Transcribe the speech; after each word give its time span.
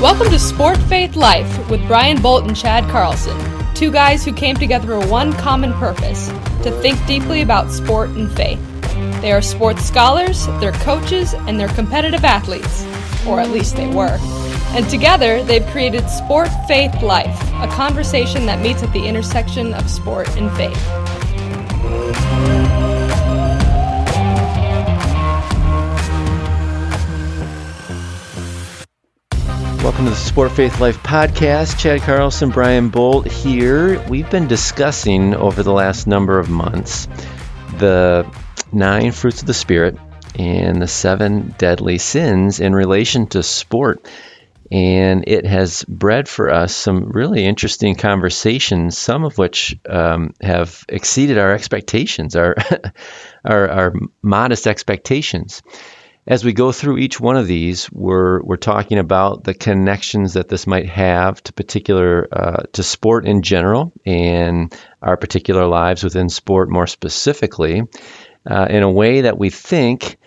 Welcome 0.00 0.30
to 0.30 0.38
Sport 0.38 0.78
Faith 0.78 1.14
Life 1.14 1.68
with 1.68 1.86
Brian 1.86 2.22
Bolt 2.22 2.46
and 2.46 2.56
Chad 2.56 2.88
Carlson, 2.88 3.36
two 3.74 3.92
guys 3.92 4.24
who 4.24 4.32
came 4.32 4.56
together 4.56 4.98
for 4.98 5.06
one 5.08 5.34
common 5.34 5.74
purpose 5.74 6.28
to 6.62 6.70
think 6.80 7.04
deeply 7.06 7.42
about 7.42 7.70
sport 7.70 8.08
and 8.08 8.32
faith. 8.32 8.58
They 9.20 9.30
are 9.30 9.42
sports 9.42 9.84
scholars, 9.84 10.46
they're 10.58 10.72
coaches, 10.72 11.34
and 11.34 11.60
they're 11.60 11.68
competitive 11.68 12.24
athletes, 12.24 12.82
or 13.26 13.40
at 13.40 13.50
least 13.50 13.76
they 13.76 13.88
were. 13.88 14.16
And 14.70 14.88
together, 14.88 15.44
they've 15.44 15.66
created 15.66 16.08
Sport 16.08 16.48
Faith 16.66 17.02
Life, 17.02 17.38
a 17.56 17.68
conversation 17.68 18.46
that 18.46 18.62
meets 18.62 18.82
at 18.82 18.94
the 18.94 19.04
intersection 19.06 19.74
of 19.74 19.90
sport 19.90 20.34
and 20.38 20.50
faith. 20.56 20.80
Welcome 29.90 30.04
to 30.04 30.10
the 30.12 30.16
Sport 30.16 30.52
Faith 30.52 30.78
Life 30.78 31.02
podcast. 31.02 31.76
Chad 31.76 32.02
Carlson, 32.02 32.50
Brian 32.50 32.90
Bolt 32.90 33.26
here. 33.26 34.00
We've 34.08 34.30
been 34.30 34.46
discussing 34.46 35.34
over 35.34 35.64
the 35.64 35.72
last 35.72 36.06
number 36.06 36.38
of 36.38 36.48
months 36.48 37.08
the 37.78 38.24
nine 38.72 39.10
fruits 39.10 39.40
of 39.40 39.48
the 39.48 39.52
Spirit 39.52 39.98
and 40.38 40.80
the 40.80 40.86
seven 40.86 41.56
deadly 41.58 41.98
sins 41.98 42.60
in 42.60 42.72
relation 42.72 43.26
to 43.30 43.42
sport. 43.42 44.08
And 44.70 45.24
it 45.26 45.44
has 45.44 45.82
bred 45.82 46.28
for 46.28 46.50
us 46.50 46.72
some 46.72 47.10
really 47.10 47.44
interesting 47.44 47.96
conversations, 47.96 48.96
some 48.96 49.24
of 49.24 49.38
which 49.38 49.76
um, 49.88 50.34
have 50.40 50.84
exceeded 50.88 51.36
our 51.36 51.52
expectations, 51.52 52.36
our, 52.36 52.54
our, 53.44 53.68
our 53.68 53.92
modest 54.22 54.68
expectations 54.68 55.62
as 56.26 56.44
we 56.44 56.52
go 56.52 56.70
through 56.70 56.98
each 56.98 57.18
one 57.18 57.36
of 57.36 57.46
these, 57.46 57.90
we're 57.90 58.42
we're 58.42 58.56
talking 58.56 58.98
about 58.98 59.44
the 59.44 59.54
connections 59.54 60.34
that 60.34 60.48
this 60.48 60.66
might 60.66 60.88
have 60.88 61.42
to 61.44 61.52
particular 61.52 62.28
uh, 62.30 62.62
to 62.72 62.82
sport 62.82 63.26
in 63.26 63.42
general 63.42 63.92
and 64.04 64.74
our 65.00 65.16
particular 65.16 65.66
lives 65.66 66.04
within 66.04 66.28
sport 66.28 66.70
more 66.70 66.86
specifically, 66.86 67.82
uh, 68.48 68.66
in 68.68 68.82
a 68.82 68.90
way 68.90 69.22
that 69.22 69.38
we 69.38 69.50
think 69.50 70.18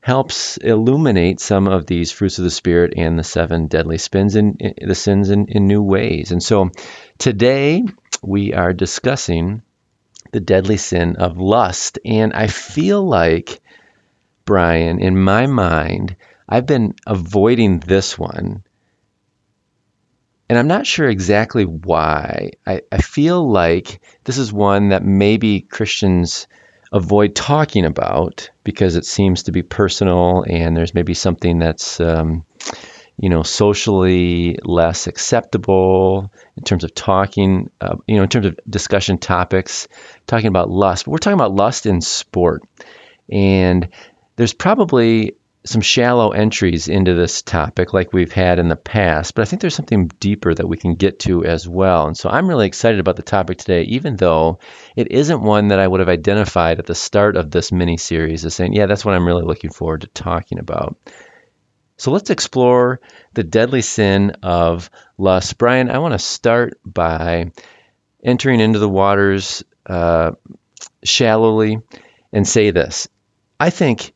helps 0.00 0.56
illuminate 0.56 1.40
some 1.40 1.68
of 1.68 1.84
these 1.84 2.10
fruits 2.10 2.38
of 2.38 2.44
the 2.44 2.50
spirit 2.50 2.94
and 2.96 3.18
the 3.18 3.24
seven 3.24 3.66
deadly 3.66 3.98
spins 3.98 4.34
and 4.34 4.58
the 4.80 4.94
sins 4.94 5.28
in, 5.28 5.46
in 5.48 5.66
new 5.66 5.82
ways. 5.82 6.32
And 6.32 6.42
so 6.42 6.70
today 7.18 7.82
we 8.22 8.54
are 8.54 8.72
discussing 8.72 9.62
the 10.32 10.40
deadly 10.40 10.76
sin 10.76 11.16
of 11.16 11.38
lust, 11.38 11.98
and 12.04 12.32
I 12.32 12.46
feel 12.46 13.06
like 13.06 13.60
Brian, 14.44 15.00
in 15.00 15.16
my 15.16 15.46
mind, 15.46 16.16
I've 16.48 16.66
been 16.66 16.94
avoiding 17.06 17.80
this 17.80 18.18
one. 18.18 18.64
And 20.48 20.58
I'm 20.58 20.66
not 20.66 20.86
sure 20.86 21.08
exactly 21.08 21.64
why. 21.64 22.50
I, 22.66 22.82
I 22.90 22.98
feel 22.98 23.48
like 23.48 24.00
this 24.24 24.36
is 24.36 24.52
one 24.52 24.88
that 24.88 25.04
maybe 25.04 25.60
Christians 25.60 26.48
avoid 26.92 27.36
talking 27.36 27.84
about 27.84 28.50
because 28.64 28.96
it 28.96 29.04
seems 29.04 29.44
to 29.44 29.52
be 29.52 29.62
personal 29.62 30.44
and 30.48 30.76
there's 30.76 30.92
maybe 30.92 31.14
something 31.14 31.60
that's, 31.60 32.00
um, 32.00 32.44
you 33.16 33.28
know, 33.28 33.44
socially 33.44 34.58
less 34.64 35.06
acceptable 35.06 36.32
in 36.56 36.64
terms 36.64 36.82
of 36.82 36.94
talking, 36.94 37.70
uh, 37.80 37.96
you 38.08 38.16
know, 38.16 38.22
in 38.24 38.28
terms 38.28 38.46
of 38.46 38.58
discussion 38.68 39.18
topics, 39.18 39.86
talking 40.26 40.48
about 40.48 40.68
lust. 40.68 41.04
But 41.04 41.12
we're 41.12 41.18
talking 41.18 41.38
about 41.38 41.54
lust 41.54 41.86
in 41.86 42.00
sport. 42.00 42.62
And 43.30 43.90
there's 44.40 44.54
probably 44.54 45.36
some 45.66 45.82
shallow 45.82 46.30
entries 46.30 46.88
into 46.88 47.12
this 47.12 47.42
topic 47.42 47.92
like 47.92 48.14
we've 48.14 48.32
had 48.32 48.58
in 48.58 48.68
the 48.68 48.74
past, 48.74 49.34
but 49.34 49.42
I 49.42 49.44
think 49.44 49.60
there's 49.60 49.74
something 49.74 50.06
deeper 50.06 50.54
that 50.54 50.66
we 50.66 50.78
can 50.78 50.94
get 50.94 51.18
to 51.20 51.44
as 51.44 51.68
well. 51.68 52.06
And 52.06 52.16
so 52.16 52.30
I'm 52.30 52.48
really 52.48 52.66
excited 52.66 53.00
about 53.00 53.16
the 53.16 53.22
topic 53.22 53.58
today, 53.58 53.82
even 53.82 54.16
though 54.16 54.60
it 54.96 55.12
isn't 55.12 55.42
one 55.42 55.68
that 55.68 55.78
I 55.78 55.86
would 55.86 56.00
have 56.00 56.08
identified 56.08 56.78
at 56.78 56.86
the 56.86 56.94
start 56.94 57.36
of 57.36 57.50
this 57.50 57.70
mini 57.70 57.98
series 57.98 58.46
as 58.46 58.54
saying, 58.54 58.72
yeah, 58.72 58.86
that's 58.86 59.04
what 59.04 59.14
I'm 59.14 59.26
really 59.26 59.44
looking 59.44 59.68
forward 59.68 60.00
to 60.00 60.06
talking 60.06 60.58
about. 60.58 60.96
So 61.98 62.12
let's 62.12 62.30
explore 62.30 63.02
the 63.34 63.44
deadly 63.44 63.82
sin 63.82 64.30
of 64.42 64.88
lust. 65.18 65.58
Brian, 65.58 65.90
I 65.90 65.98
want 65.98 66.14
to 66.14 66.18
start 66.18 66.80
by 66.82 67.52
entering 68.24 68.60
into 68.60 68.78
the 68.78 68.88
waters 68.88 69.64
uh, 69.84 70.30
shallowly 71.04 71.80
and 72.32 72.48
say 72.48 72.70
this. 72.70 73.06
I 73.60 73.68
think 73.68 74.14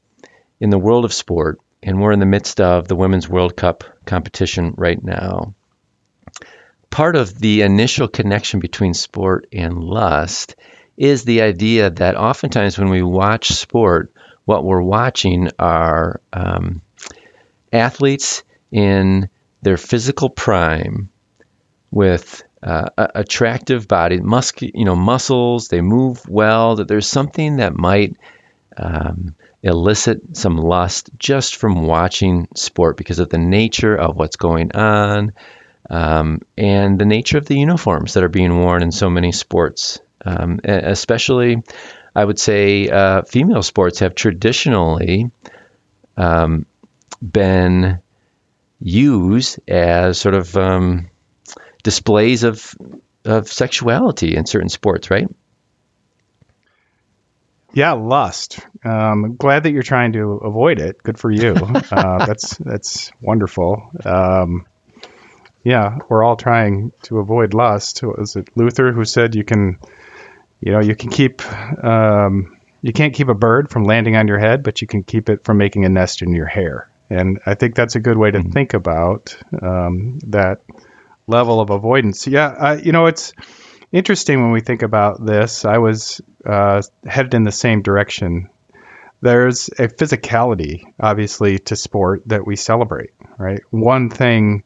in 0.65 0.71
the 0.71 0.79
world 0.79 1.05
of 1.05 1.13
sport, 1.13 1.61
and 1.83 2.01
we're 2.01 2.13
in 2.13 2.21
the 2.21 2.25
midst 2.25 2.59
of 2.59 2.89
the 2.89 2.97
Women's 2.97 3.29
World 3.29 3.55
Cup 3.55 3.85
competition 4.07 4.73
right 4.79 5.05
now. 5.05 5.55
Part 6.89 7.17
of 7.17 7.39
the 7.39 7.61
initial 7.61 8.09
connection 8.09 8.61
between 8.61 8.95
sport 8.95 9.47
and 9.53 9.85
lust 9.85 10.57
is 10.97 11.23
the 11.23 11.43
idea 11.43 11.91
that 11.91 12.17
oftentimes 12.17 12.79
when 12.79 12.89
we 12.89 13.03
watch 13.03 13.49
sport, 13.49 14.11
what 14.47 14.65
we're 14.65 14.81
watching 14.81 15.51
are 15.59 16.23
um, 16.33 16.81
athletes 17.71 18.43
in 18.73 19.29
their 19.61 19.77
physical 19.77 20.31
prime 20.31 21.11
with 21.91 22.43
uh, 22.63 22.89
attractive 22.97 23.87
body, 23.87 24.19
mus- 24.19 24.55
you 24.63 24.87
know, 24.87 24.97
muscles. 24.97 25.69
They 25.69 25.83
move 25.83 26.27
well. 26.27 26.77
That 26.77 26.89
there's 26.89 27.07
something 27.07 27.57
that 27.57 27.77
might 27.77 28.17
um, 28.79 29.35
elicit 29.65 30.37
some 30.37 30.59
lust 30.59 31.11
just 31.19 31.57
from 31.57 31.83
watching 31.83 32.49
sport 32.55 32.99
because 32.99 33.19
of 33.19 33.31
the 33.31 33.39
nature 33.39 33.97
of 33.97 34.15
what's 34.15 34.37
going 34.37 34.77
on 34.77 35.33
um, 35.89 36.41
and 36.57 36.99
the 36.99 37.07
nature 37.07 37.39
of 37.39 37.47
the 37.47 37.59
uniforms 37.59 38.15
that 38.15 38.23
are 38.23 38.29
being 38.29 38.59
worn 38.59 38.83
in 38.83 38.93
so 38.93 39.09
many 39.09 39.33
sports. 39.33 40.01
Um, 40.25 40.61
especially, 40.65 41.63
I 42.15 42.25
would 42.25 42.39
say, 42.39 42.89
uh, 42.89 43.23
female 43.23 43.63
sports 43.63 43.99
have 44.01 44.15
traditionally 44.15 45.31
um, 46.17 46.67
been 47.21 48.01
used 48.81 49.59
as 49.69 50.19
sort 50.19 50.35
of 50.35 50.57
um, 50.57 51.11
displays 51.83 52.43
of 52.45 52.75
of 53.25 53.49
sexuality 53.49 54.37
in 54.37 54.45
certain 54.45 54.69
sports, 54.69 55.11
right? 55.11 55.29
Yeah, 57.75 57.93
lust. 57.93 58.61
Um, 58.85 59.37
glad 59.37 59.65
that 59.65 59.73
you're 59.73 59.83
trying 59.83 60.13
to 60.13 60.41
avoid 60.45 60.81
it. 60.81 61.03
Good 61.03 61.19
for 61.19 61.31
you. 61.31 61.55
Uh, 61.91 62.25
that's 62.27 62.57
that's 62.59 63.13
wonderful. 63.21 63.91
Um, 64.05 64.67
yeah, 65.65 65.99
we're 66.09 66.23
all 66.23 66.37
trying 66.37 66.93
to 67.03 67.19
avoid 67.19 67.55
lust. 67.55 68.03
Was 68.03 68.37
it 68.37 68.49
Luther 68.55 68.93
who 68.93 69.05
said 69.05 69.35
you 69.35 69.45
can, 69.45 69.79
you 70.61 70.73
know, 70.73 70.81
you 70.81 70.95
can 70.95 71.11
keep, 71.11 71.43
um, 71.83 72.59
you 72.83 72.93
can't 72.93 73.15
keep 73.15 73.29
a 73.29 73.35
bird 73.35 73.71
from 73.71 73.85
landing 73.85 74.15
on 74.17 74.29
your 74.29 74.39
head, 74.39 74.63
but 74.63 74.83
you 74.83 74.87
can 74.87 75.03
keep 75.03 75.31
it 75.31 75.45
from 75.45 75.57
making 75.57 75.85
a 75.85 75.89
nest 75.89 76.21
in 76.21 76.35
your 76.35 76.47
hair. 76.47 76.91
And 77.09 77.41
I 77.47 77.55
think 77.55 77.75
that's 77.75 77.97
a 77.97 78.01
good 78.01 78.19
way 78.19 78.31
to 78.31 78.39
mm-hmm. 78.39 78.51
think 78.51 78.75
about 78.75 79.37
um, 79.63 80.19
that 80.27 80.61
level 81.27 81.61
of 81.61 81.71
avoidance. 81.71 82.27
Yeah, 82.27 82.49
uh, 82.49 82.81
you 82.83 82.93
know, 82.93 83.07
it's 83.07 83.33
interesting 83.95 84.43
when 84.43 84.51
we 84.51 84.61
think 84.61 84.83
about 84.83 85.25
this. 85.25 85.65
I 85.65 85.79
was 85.79 86.21
uh, 86.45 86.83
headed 87.07 87.33
in 87.35 87.45
the 87.45 87.53
same 87.53 87.81
direction. 87.81 88.51
There's 89.21 89.69
a 89.69 89.87
physicality, 89.89 90.83
obviously, 91.01 91.61
to 91.61 91.77
sport 91.77 92.23
that 92.27 92.45
we 92.45 92.57
celebrate, 92.57 93.11
right? 93.39 93.61
One 93.71 94.11
thing 94.11 94.65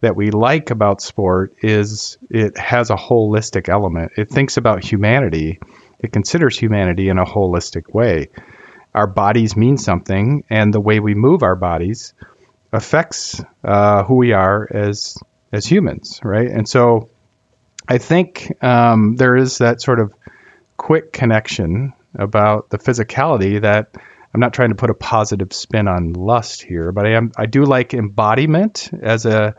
that 0.00 0.16
we 0.16 0.30
like 0.30 0.70
about 0.70 1.02
sport 1.02 1.52
is 1.62 2.16
it 2.30 2.56
has 2.56 2.90
a 2.90 2.96
holistic 2.96 3.68
element. 3.68 4.12
It 4.16 4.30
thinks 4.30 4.56
about 4.56 4.84
humanity, 4.84 5.58
it 5.98 6.12
considers 6.12 6.56
humanity 6.56 7.08
in 7.08 7.18
a 7.18 7.26
holistic 7.26 7.92
way. 7.92 8.30
Our 8.94 9.06
bodies 9.06 9.56
mean 9.56 9.78
something, 9.78 10.44
and 10.48 10.72
the 10.72 10.80
way 10.80 11.00
we 11.00 11.14
move 11.14 11.42
our 11.42 11.56
bodies 11.56 12.14
affects 12.72 13.42
uh, 13.64 14.04
who 14.04 14.14
we 14.14 14.32
are 14.32 14.66
as 14.72 15.18
as 15.52 15.66
humans, 15.66 16.20
right? 16.22 16.48
And 16.48 16.68
so 16.68 17.10
I 17.90 17.98
think 17.98 18.62
um, 18.62 19.16
there 19.16 19.36
is 19.36 19.58
that 19.58 19.82
sort 19.82 19.98
of 19.98 20.14
quick 20.76 21.12
connection 21.12 21.92
about 22.16 22.70
the 22.70 22.78
physicality 22.78 23.60
that 23.60 23.96
I'm 24.32 24.40
not 24.40 24.52
trying 24.52 24.68
to 24.68 24.76
put 24.76 24.90
a 24.90 24.94
positive 24.94 25.52
spin 25.52 25.88
on 25.88 26.12
lust 26.12 26.62
here, 26.62 26.92
but 26.92 27.04
I 27.04 27.16
am 27.16 27.32
I 27.36 27.46
do 27.46 27.64
like 27.64 27.92
embodiment 27.92 28.90
as 29.02 29.26
a 29.26 29.56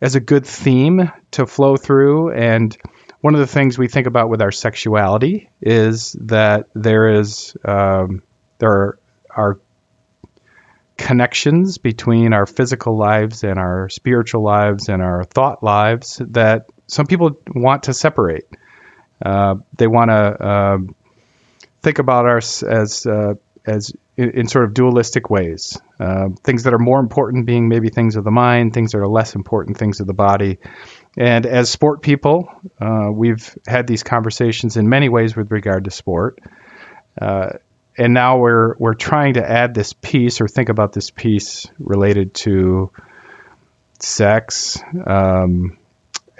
as 0.00 0.14
a 0.14 0.20
good 0.20 0.46
theme 0.46 1.12
to 1.32 1.46
flow 1.46 1.76
through. 1.76 2.32
And 2.32 2.74
one 3.20 3.34
of 3.34 3.40
the 3.40 3.46
things 3.46 3.76
we 3.76 3.88
think 3.88 4.06
about 4.06 4.30
with 4.30 4.40
our 4.40 4.52
sexuality 4.52 5.50
is 5.60 6.16
that 6.22 6.64
there 6.74 7.12
is 7.20 7.54
um, 7.62 8.22
there 8.58 8.70
are, 8.70 8.98
are 9.36 9.60
connections 10.96 11.76
between 11.76 12.32
our 12.32 12.46
physical 12.46 12.96
lives 12.96 13.44
and 13.44 13.58
our 13.58 13.90
spiritual 13.90 14.42
lives 14.42 14.88
and 14.88 15.02
our 15.02 15.24
thought 15.24 15.62
lives 15.62 16.22
that 16.28 16.70
some 16.90 17.06
people 17.06 17.40
want 17.54 17.84
to 17.84 17.94
separate. 17.94 18.44
Uh, 19.24 19.56
they 19.76 19.86
want 19.86 20.10
to 20.10 20.14
uh, 20.14 20.78
think 21.82 21.98
about 21.98 22.28
us 22.28 22.62
as 22.62 23.06
uh, 23.06 23.34
as 23.66 23.92
in, 24.16 24.30
in 24.30 24.46
sort 24.48 24.64
of 24.64 24.74
dualistic 24.74 25.30
ways. 25.30 25.78
Uh, 25.98 26.30
things 26.42 26.64
that 26.64 26.74
are 26.74 26.78
more 26.78 26.98
important 26.98 27.46
being 27.46 27.68
maybe 27.68 27.90
things 27.90 28.16
of 28.16 28.24
the 28.24 28.30
mind, 28.30 28.74
things 28.74 28.92
that 28.92 28.98
are 28.98 29.08
less 29.08 29.34
important 29.34 29.76
things 29.76 30.00
of 30.00 30.06
the 30.06 30.14
body. 30.14 30.58
And 31.16 31.46
as 31.46 31.70
sport 31.70 32.02
people, 32.02 32.48
uh, 32.80 33.08
we've 33.12 33.56
had 33.66 33.86
these 33.86 34.02
conversations 34.02 34.76
in 34.76 34.88
many 34.88 35.08
ways 35.08 35.36
with 35.36 35.50
regard 35.50 35.84
to 35.84 35.90
sport. 35.90 36.38
Uh, 37.20 37.50
and 37.98 38.14
now 38.14 38.38
we're 38.38 38.76
we're 38.78 38.94
trying 38.94 39.34
to 39.34 39.48
add 39.48 39.74
this 39.74 39.92
piece 39.92 40.40
or 40.40 40.48
think 40.48 40.68
about 40.70 40.92
this 40.92 41.10
piece 41.10 41.66
related 41.78 42.34
to 42.34 42.90
sex, 43.98 44.78
um, 45.06 45.76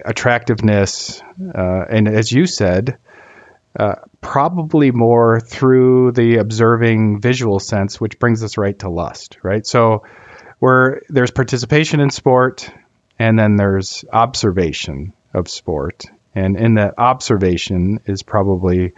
attractiveness, 0.04 1.22
uh, 1.54 1.84
and 1.90 2.08
as 2.08 2.32
you 2.32 2.46
said, 2.46 2.98
uh, 3.78 3.96
probably 4.20 4.90
more 4.90 5.40
through 5.40 6.12
the 6.12 6.36
observing 6.36 7.20
visual 7.20 7.60
sense, 7.60 8.00
which 8.00 8.18
brings 8.18 8.42
us 8.42 8.58
right 8.58 8.78
to 8.80 8.90
lust, 8.90 9.38
right? 9.42 9.66
So, 9.66 10.04
where 10.58 11.02
there's 11.08 11.30
participation 11.30 12.00
in 12.00 12.10
sport, 12.10 12.70
and 13.18 13.38
then 13.38 13.56
there's 13.56 14.04
observation 14.12 15.12
of 15.32 15.48
sport, 15.48 16.04
and 16.34 16.56
in 16.56 16.74
that 16.74 16.94
observation 16.98 18.00
is 18.06 18.22
probably 18.22 18.92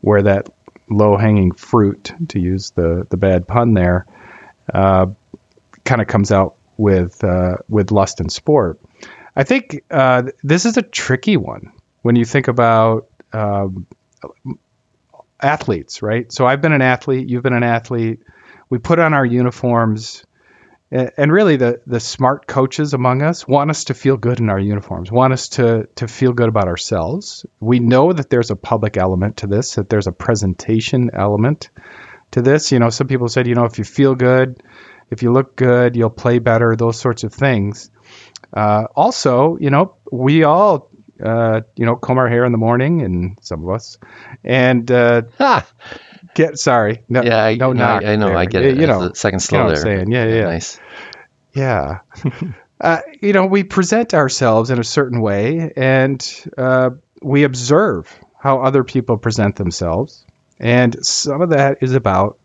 where 0.00 0.22
that 0.22 0.48
low-hanging 0.88 1.52
fruit, 1.52 2.12
to 2.28 2.40
use 2.40 2.70
the 2.70 3.06
the 3.10 3.16
bad 3.16 3.46
pun 3.46 3.74
there, 3.74 4.06
uh, 4.72 5.06
kind 5.84 6.00
of 6.00 6.06
comes 6.06 6.32
out 6.32 6.56
with 6.76 7.22
uh, 7.22 7.58
with 7.68 7.92
lust 7.92 8.20
and 8.20 8.32
sport. 8.32 8.80
I 9.34 9.44
think 9.44 9.82
uh, 9.90 10.24
this 10.42 10.66
is 10.66 10.76
a 10.76 10.82
tricky 10.82 11.36
one 11.36 11.72
when 12.02 12.16
you 12.16 12.24
think 12.24 12.48
about 12.48 13.08
um, 13.32 13.86
athletes, 15.40 16.02
right? 16.02 16.30
So 16.30 16.46
I've 16.46 16.60
been 16.60 16.72
an 16.72 16.82
athlete, 16.82 17.28
you've 17.28 17.42
been 17.42 17.54
an 17.54 17.62
athlete. 17.62 18.20
We 18.68 18.78
put 18.78 18.98
on 18.98 19.14
our 19.14 19.24
uniforms, 19.24 20.24
and 20.90 21.32
really 21.32 21.56
the 21.56 21.80
the 21.86 22.00
smart 22.00 22.46
coaches 22.46 22.92
among 22.94 23.22
us 23.22 23.46
want 23.48 23.70
us 23.70 23.84
to 23.84 23.94
feel 23.94 24.16
good 24.16 24.40
in 24.40 24.50
our 24.50 24.58
uniforms, 24.58 25.10
want 25.10 25.32
us 25.32 25.48
to 25.50 25.88
to 25.96 26.08
feel 26.08 26.32
good 26.32 26.48
about 26.48 26.68
ourselves. 26.68 27.46
We 27.60 27.80
know 27.80 28.12
that 28.12 28.28
there's 28.28 28.50
a 28.50 28.56
public 28.56 28.96
element 28.96 29.38
to 29.38 29.46
this, 29.46 29.76
that 29.76 29.88
there's 29.88 30.06
a 30.06 30.12
presentation 30.12 31.10
element 31.14 31.70
to 32.32 32.42
this. 32.42 32.72
You 32.72 32.78
know, 32.78 32.90
some 32.90 33.06
people 33.06 33.28
said, 33.28 33.46
you 33.46 33.54
know, 33.54 33.64
if 33.64 33.78
you 33.78 33.84
feel 33.84 34.14
good, 34.14 34.62
if 35.10 35.22
you 35.22 35.32
look 35.32 35.56
good, 35.56 35.96
you'll 35.96 36.10
play 36.10 36.38
better, 36.38 36.76
those 36.76 36.98
sorts 36.98 37.24
of 37.24 37.32
things. 37.32 37.90
Uh, 38.52 38.86
also, 38.94 39.56
you 39.58 39.70
know, 39.70 39.96
we 40.10 40.44
all 40.44 40.90
uh, 41.22 41.60
you 41.76 41.86
know, 41.86 41.96
comb 41.96 42.18
our 42.18 42.28
hair 42.28 42.44
in 42.44 42.52
the 42.52 42.58
morning, 42.58 43.02
and 43.02 43.38
some 43.40 43.62
of 43.62 43.70
us, 43.70 43.98
and 44.42 44.90
uh, 44.90 45.22
get 46.34 46.58
sorry, 46.58 47.04
no, 47.08 47.22
yeah, 47.22 47.44
I, 47.44 47.54
no, 47.54 47.72
no 47.72 47.84
I, 47.84 48.12
I, 48.12 48.16
know, 48.16 48.28
there. 48.28 48.36
I 48.36 48.46
get 48.46 48.64
it. 48.64 48.78
You 48.78 48.86
know, 48.86 49.12
second 49.12 49.40
slow 49.40 49.58
you 49.60 49.64
know 49.64 49.74
there. 49.74 49.82
saying, 49.82 50.10
yeah, 50.10 50.24
yeah, 50.24 50.34
yeah. 50.34 50.44
nice, 50.44 50.80
yeah. 51.54 51.98
uh, 52.80 53.00
you 53.20 53.32
know, 53.32 53.46
we 53.46 53.62
present 53.62 54.14
ourselves 54.14 54.70
in 54.70 54.80
a 54.80 54.84
certain 54.84 55.20
way, 55.20 55.72
and 55.76 56.50
uh, 56.58 56.90
we 57.22 57.44
observe 57.44 58.12
how 58.38 58.62
other 58.62 58.82
people 58.82 59.16
present 59.16 59.56
themselves, 59.56 60.24
and 60.58 61.04
some 61.06 61.40
of 61.40 61.50
that 61.50 61.78
is 61.82 61.94
about 61.94 62.38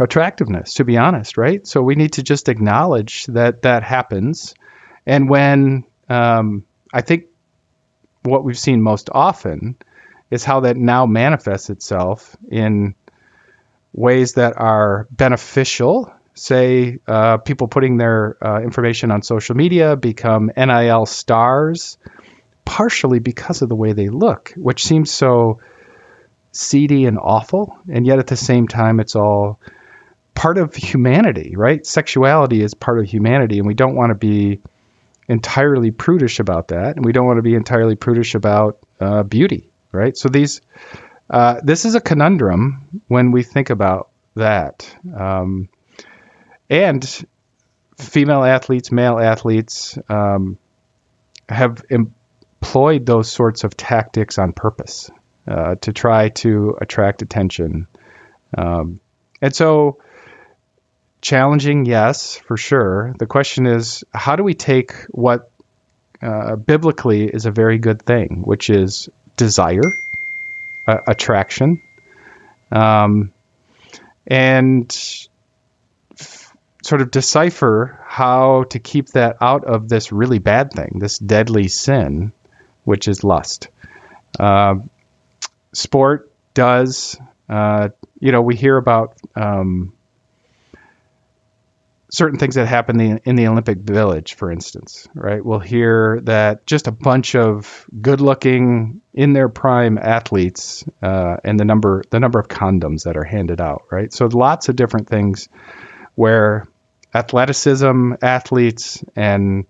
attractiveness. 0.00 0.74
To 0.74 0.84
be 0.84 0.98
honest, 0.98 1.36
right? 1.36 1.64
So 1.66 1.82
we 1.82 1.94
need 1.94 2.14
to 2.14 2.22
just 2.22 2.48
acknowledge 2.48 3.26
that 3.26 3.62
that 3.62 3.84
happens, 3.84 4.54
and 5.06 5.28
when 5.28 5.84
um, 6.08 6.64
I 6.92 7.00
think 7.00 7.24
what 8.22 8.44
we've 8.44 8.58
seen 8.58 8.82
most 8.82 9.10
often 9.12 9.76
is 10.30 10.44
how 10.44 10.60
that 10.60 10.76
now 10.76 11.06
manifests 11.06 11.70
itself 11.70 12.36
in 12.50 12.94
ways 13.92 14.34
that 14.34 14.54
are 14.56 15.06
beneficial. 15.10 16.12
Say, 16.34 16.98
uh, 17.06 17.38
people 17.38 17.68
putting 17.68 17.98
their 17.98 18.38
uh, 18.42 18.62
information 18.62 19.10
on 19.10 19.22
social 19.22 19.54
media 19.54 19.96
become 19.96 20.50
NIL 20.56 21.04
stars, 21.04 21.98
partially 22.64 23.18
because 23.18 23.60
of 23.60 23.68
the 23.68 23.76
way 23.76 23.92
they 23.92 24.08
look, 24.08 24.52
which 24.56 24.84
seems 24.84 25.10
so 25.10 25.60
seedy 26.52 27.04
and 27.04 27.18
awful. 27.18 27.78
And 27.90 28.06
yet 28.06 28.18
at 28.18 28.28
the 28.28 28.36
same 28.36 28.66
time, 28.66 28.98
it's 29.00 29.14
all 29.14 29.60
part 30.34 30.56
of 30.56 30.74
humanity, 30.74 31.54
right? 31.54 31.84
Sexuality 31.84 32.62
is 32.62 32.72
part 32.72 32.98
of 32.98 33.06
humanity, 33.06 33.58
and 33.58 33.66
we 33.66 33.74
don't 33.74 33.96
want 33.96 34.10
to 34.10 34.14
be 34.14 34.60
entirely 35.28 35.90
prudish 35.90 36.40
about 36.40 36.68
that, 36.68 36.96
and 36.96 37.04
we 37.04 37.12
don't 37.12 37.26
want 37.26 37.38
to 37.38 37.42
be 37.42 37.54
entirely 37.54 37.96
prudish 37.96 38.34
about 38.34 38.78
uh, 39.00 39.22
beauty, 39.22 39.70
right? 39.92 40.16
So 40.16 40.28
these, 40.28 40.60
uh, 41.30 41.60
this 41.62 41.84
is 41.84 41.94
a 41.94 42.00
conundrum 42.00 43.02
when 43.08 43.30
we 43.30 43.42
think 43.42 43.70
about 43.70 44.10
that. 44.34 44.94
Um, 45.16 45.68
and 46.68 47.24
female 47.98 48.44
athletes, 48.44 48.90
male 48.90 49.18
athletes 49.18 49.98
um, 50.08 50.58
have 51.48 51.84
employed 51.90 53.06
those 53.06 53.30
sorts 53.30 53.64
of 53.64 53.76
tactics 53.76 54.38
on 54.38 54.52
purpose 54.52 55.10
uh, 55.46 55.76
to 55.76 55.92
try 55.92 56.30
to 56.30 56.76
attract 56.80 57.22
attention. 57.22 57.86
Um, 58.56 59.00
and 59.40 59.54
so 59.54 59.98
challenging, 61.22 61.86
yes, 61.86 62.36
for 62.36 62.56
sure. 62.56 63.14
The 63.18 63.26
question 63.26 63.66
is, 63.66 64.04
how 64.12 64.36
do 64.36 64.42
we 64.42 64.54
take 64.54 64.92
what 65.10 65.50
uh, 66.20 66.56
biblically 66.56 67.24
is 67.24 67.46
a 67.46 67.50
very 67.50 67.78
good 67.78 68.02
thing, 68.02 68.42
which 68.44 68.68
is 68.68 69.08
desire, 69.36 69.98
uh, 70.86 70.98
attraction, 71.06 71.80
um, 72.70 73.32
and 74.26 74.90
f- 76.18 76.54
sort 76.82 77.00
of 77.00 77.10
decipher 77.10 78.04
how 78.06 78.64
to 78.64 78.78
keep 78.78 79.08
that 79.10 79.36
out 79.40 79.64
of 79.64 79.88
this 79.88 80.12
really 80.12 80.40
bad 80.40 80.72
thing, 80.72 80.98
this 80.98 81.18
deadly 81.18 81.68
sin, 81.68 82.32
which 82.84 83.06
is 83.08 83.22
lust. 83.22 83.68
Uh, 84.38 84.76
sport 85.72 86.32
does, 86.54 87.16
uh, 87.48 87.88
you 88.18 88.32
know, 88.32 88.42
we 88.42 88.56
hear 88.56 88.76
about. 88.76 89.16
Um, 89.36 89.92
certain 92.12 92.38
things 92.38 92.56
that 92.56 92.68
happen 92.68 93.00
in 93.00 93.14
the, 93.16 93.28
in 93.28 93.36
the 93.36 93.46
Olympic 93.46 93.78
Village, 93.78 94.34
for 94.34 94.52
instance, 94.52 95.08
right? 95.14 95.42
We'll 95.44 95.58
hear 95.58 96.20
that 96.24 96.66
just 96.66 96.86
a 96.86 96.92
bunch 96.92 97.34
of 97.34 97.86
good-looking, 98.00 99.00
in 99.14 99.32
their 99.32 99.48
prime 99.48 99.98
athletes, 99.98 100.84
uh, 101.02 101.36
and 101.42 101.58
the 101.58 101.64
number 101.64 102.02
the 102.10 102.20
number 102.20 102.38
of 102.38 102.48
condoms 102.48 103.04
that 103.04 103.16
are 103.16 103.24
handed 103.24 103.60
out, 103.60 103.82
right? 103.90 104.12
So 104.12 104.26
lots 104.26 104.68
of 104.68 104.76
different 104.76 105.08
things 105.08 105.48
where 106.14 106.66
athleticism, 107.14 108.12
athletes, 108.22 109.02
and 109.16 109.66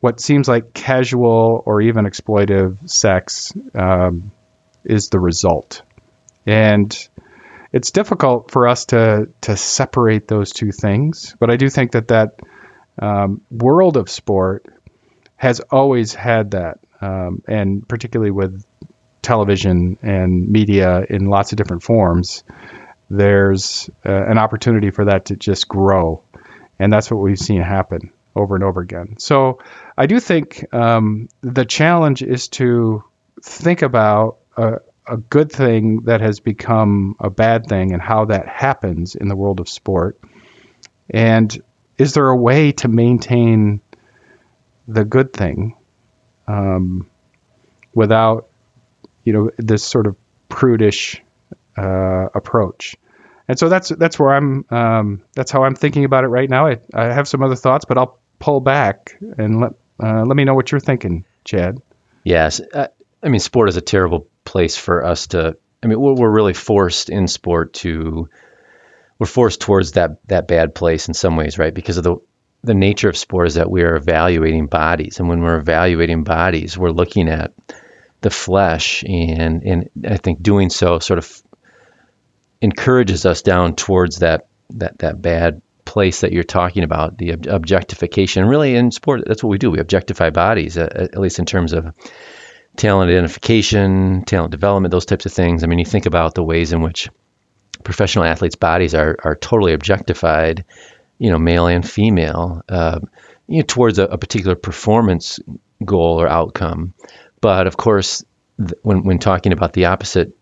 what 0.00 0.20
seems 0.20 0.48
like 0.48 0.72
casual 0.74 1.62
or 1.66 1.80
even 1.80 2.06
exploitive 2.06 2.88
sex 2.88 3.52
um, 3.74 4.32
is 4.84 5.08
the 5.08 5.20
result, 5.20 5.82
and 6.46 7.08
it's 7.72 7.90
difficult 7.90 8.50
for 8.50 8.68
us 8.68 8.86
to 8.86 9.28
to 9.42 9.56
separate 9.56 10.28
those 10.28 10.52
two 10.52 10.72
things. 10.72 11.34
But 11.38 11.50
I 11.50 11.56
do 11.56 11.68
think 11.68 11.92
that 11.92 12.08
that 12.08 12.40
um, 13.00 13.40
world 13.50 13.96
of 13.96 14.10
sport 14.10 14.66
has 15.36 15.60
always 15.60 16.14
had 16.14 16.52
that, 16.52 16.78
um, 17.00 17.42
and 17.48 17.86
particularly 17.88 18.30
with 18.30 18.64
television 19.22 19.98
and 20.02 20.48
media 20.48 21.04
in 21.08 21.26
lots 21.26 21.52
of 21.52 21.56
different 21.56 21.82
forms, 21.82 22.44
there's 23.08 23.88
uh, 24.04 24.24
an 24.26 24.38
opportunity 24.38 24.90
for 24.90 25.06
that 25.06 25.26
to 25.26 25.36
just 25.36 25.68
grow, 25.68 26.22
and 26.78 26.92
that's 26.92 27.10
what 27.10 27.18
we've 27.18 27.38
seen 27.38 27.62
happen 27.62 28.12
over 28.34 28.54
and 28.54 28.64
over 28.64 28.80
again. 28.80 29.16
So 29.18 29.58
I 29.96 30.06
do 30.06 30.20
think 30.20 30.64
um, 30.74 31.28
the 31.40 31.64
challenge 31.64 32.22
is 32.22 32.48
to 32.48 33.04
think 33.42 33.82
about 33.82 34.38
uh, 34.56 34.76
a 35.06 35.16
good 35.16 35.50
thing 35.50 36.02
that 36.02 36.20
has 36.20 36.40
become 36.40 37.16
a 37.18 37.30
bad 37.30 37.66
thing 37.66 37.92
and 37.92 38.00
how 38.00 38.26
that 38.26 38.46
happens 38.46 39.14
in 39.14 39.28
the 39.28 39.36
world 39.36 39.60
of 39.60 39.68
sport? 39.68 40.18
And 41.10 41.62
is 41.98 42.14
there 42.14 42.28
a 42.28 42.36
way 42.36 42.72
to 42.72 42.88
maintain 42.88 43.80
the 44.88 45.04
good 45.04 45.32
thing 45.32 45.76
um, 46.46 47.08
without, 47.94 48.48
you 49.24 49.32
know, 49.32 49.50
this 49.58 49.84
sort 49.84 50.06
of 50.06 50.16
prudish 50.48 51.22
uh, 51.76 52.28
approach? 52.34 52.96
And 53.48 53.58
so 53.58 53.68
that's 53.68 53.88
that's 53.90 54.18
where 54.18 54.34
I'm. 54.34 54.64
Um, 54.70 55.22
that's 55.34 55.50
how 55.50 55.64
I'm 55.64 55.74
thinking 55.74 56.04
about 56.04 56.24
it 56.24 56.28
right 56.28 56.48
now. 56.48 56.68
I, 56.68 56.78
I 56.94 57.12
have 57.12 57.26
some 57.26 57.42
other 57.42 57.56
thoughts, 57.56 57.84
but 57.84 57.98
I'll 57.98 58.18
pull 58.38 58.60
back 58.60 59.18
and 59.36 59.60
let 59.60 59.72
uh, 60.02 60.24
let 60.24 60.36
me 60.36 60.44
know 60.44 60.54
what 60.54 60.70
you're 60.70 60.80
thinking, 60.80 61.24
Chad. 61.44 61.82
Yes, 62.24 62.60
uh, 62.60 62.88
I 63.22 63.28
mean, 63.28 63.40
sport 63.40 63.68
is 63.68 63.76
a 63.76 63.80
terrible 63.80 64.28
place 64.44 64.76
for 64.76 65.04
us 65.04 65.28
to. 65.28 65.56
I 65.82 65.86
mean, 65.86 66.00
we're, 66.00 66.14
we're 66.14 66.30
really 66.30 66.54
forced 66.54 67.10
in 67.10 67.26
sport 67.26 67.74
to. 67.74 68.28
We're 69.18 69.26
forced 69.26 69.60
towards 69.60 69.92
that 69.92 70.26
that 70.28 70.48
bad 70.48 70.74
place 70.74 71.08
in 71.08 71.14
some 71.14 71.36
ways, 71.36 71.58
right? 71.58 71.74
Because 71.74 71.96
of 71.96 72.04
the 72.04 72.16
the 72.64 72.74
nature 72.74 73.08
of 73.08 73.16
sport 73.16 73.48
is 73.48 73.54
that 73.54 73.70
we 73.70 73.82
are 73.82 73.96
evaluating 73.96 74.66
bodies, 74.66 75.18
and 75.18 75.28
when 75.28 75.40
we're 75.40 75.58
evaluating 75.58 76.24
bodies, 76.24 76.78
we're 76.78 76.90
looking 76.90 77.28
at 77.28 77.52
the 78.20 78.30
flesh, 78.30 79.04
and 79.04 79.62
and 79.62 79.90
I 80.06 80.16
think 80.16 80.42
doing 80.42 80.70
so 80.70 80.98
sort 80.98 81.18
of 81.18 81.42
encourages 82.60 83.26
us 83.26 83.42
down 83.42 83.74
towards 83.74 84.20
that 84.20 84.46
that 84.70 84.98
that 84.98 85.20
bad 85.20 85.60
place 85.84 86.20
that 86.20 86.32
you're 86.32 86.44
talking 86.44 86.84
about, 86.84 87.18
the 87.18 87.30
objectification. 87.30 88.46
Really, 88.46 88.76
in 88.76 88.90
sport, 88.90 89.22
that's 89.26 89.42
what 89.42 89.50
we 89.50 89.58
do. 89.58 89.70
We 89.70 89.80
objectify 89.80 90.30
bodies, 90.30 90.78
uh, 90.78 90.88
at 91.12 91.18
least 91.18 91.38
in 91.38 91.44
terms 91.44 91.72
of 91.72 91.94
talent 92.76 93.10
identification, 93.10 94.24
talent 94.24 94.50
development, 94.50 94.90
those 94.90 95.06
types 95.06 95.26
of 95.26 95.32
things. 95.32 95.62
I 95.62 95.66
mean, 95.66 95.78
you 95.78 95.84
think 95.84 96.06
about 96.06 96.34
the 96.34 96.42
ways 96.42 96.72
in 96.72 96.82
which 96.82 97.08
professional 97.84 98.24
athletes' 98.24 98.56
bodies 98.56 98.94
are 98.94 99.16
are 99.22 99.36
totally 99.36 99.74
objectified, 99.74 100.64
you 101.18 101.30
know, 101.30 101.38
male 101.38 101.66
and 101.66 101.88
female, 101.88 102.62
uh, 102.68 103.00
you 103.46 103.58
know, 103.58 103.64
towards 103.66 103.98
a, 103.98 104.04
a, 104.04 104.18
particular 104.18 104.54
performance 104.54 105.40
goal 105.84 106.20
or 106.20 106.28
outcome. 106.28 106.94
But 107.40 107.66
of 107.66 107.76
course, 107.76 108.24
th- 108.58 108.72
when 108.82 109.04
when 109.04 109.18
talking 109.18 109.52
about 109.52 109.72
the 109.72 109.86
opposite 109.86 110.34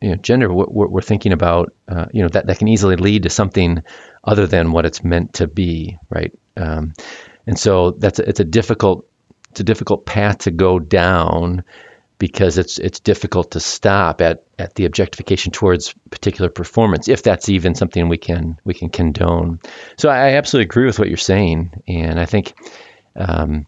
you 0.00 0.10
know, 0.10 0.16
gender, 0.16 0.52
we're, 0.52 0.86
we're 0.86 1.00
thinking 1.00 1.32
about, 1.32 1.72
uh, 1.88 2.04
you 2.12 2.20
know, 2.20 2.28
that, 2.28 2.46
that 2.46 2.58
can 2.58 2.68
easily 2.68 2.96
lead 2.96 3.22
to 3.22 3.30
something 3.30 3.82
other 4.22 4.46
than 4.46 4.70
what 4.70 4.84
it's 4.84 5.02
meant 5.02 5.34
to 5.34 5.46
be, 5.46 5.96
right? 6.10 6.30
Um, 6.58 6.92
and 7.46 7.58
so 7.58 7.92
that's 7.92 8.18
it's 8.18 8.40
a 8.40 8.44
difficult 8.44 9.06
it's 9.54 9.60
a 9.60 9.64
difficult 9.64 10.04
path 10.04 10.38
to 10.38 10.50
go 10.50 10.80
down 10.80 11.62
because 12.18 12.58
it's 12.58 12.78
it's 12.78 12.98
difficult 12.98 13.52
to 13.52 13.60
stop 13.60 14.20
at 14.20 14.44
at 14.58 14.74
the 14.74 14.84
objectification 14.84 15.52
towards 15.52 15.94
particular 16.10 16.50
performance 16.50 17.06
if 17.06 17.22
that's 17.22 17.48
even 17.48 17.76
something 17.76 18.08
we 18.08 18.18
can 18.18 18.58
we 18.64 18.74
can 18.74 18.88
condone. 18.88 19.60
So 19.96 20.08
I 20.08 20.30
absolutely 20.30 20.64
agree 20.64 20.86
with 20.86 20.98
what 20.98 21.06
you're 21.06 21.16
saying, 21.18 21.84
and 21.86 22.18
I 22.18 22.26
think 22.26 22.54
um, 23.14 23.66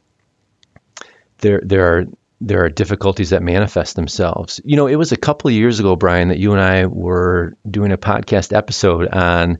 there 1.39 1.61
there 1.63 1.99
are 1.99 2.05
there 2.41 2.65
are 2.65 2.69
difficulties 2.69 3.31
that 3.31 3.45
manifest 3.45 3.95
themselves. 3.95 4.61
You 4.65 4.75
know, 4.75 4.89
it 4.89 4.97
was 4.97 5.13
a 5.13 5.17
couple 5.17 5.51
of 5.51 5.55
years 5.55 5.79
ago, 5.79 5.95
Brian, 5.95 6.29
that 6.29 6.41
you 6.41 6.51
and 6.51 6.61
I 6.61 6.87
were 6.87 7.55
doing 7.71 7.93
a 7.93 7.99
podcast 7.99 8.53
episode 8.53 9.07
on 9.07 9.59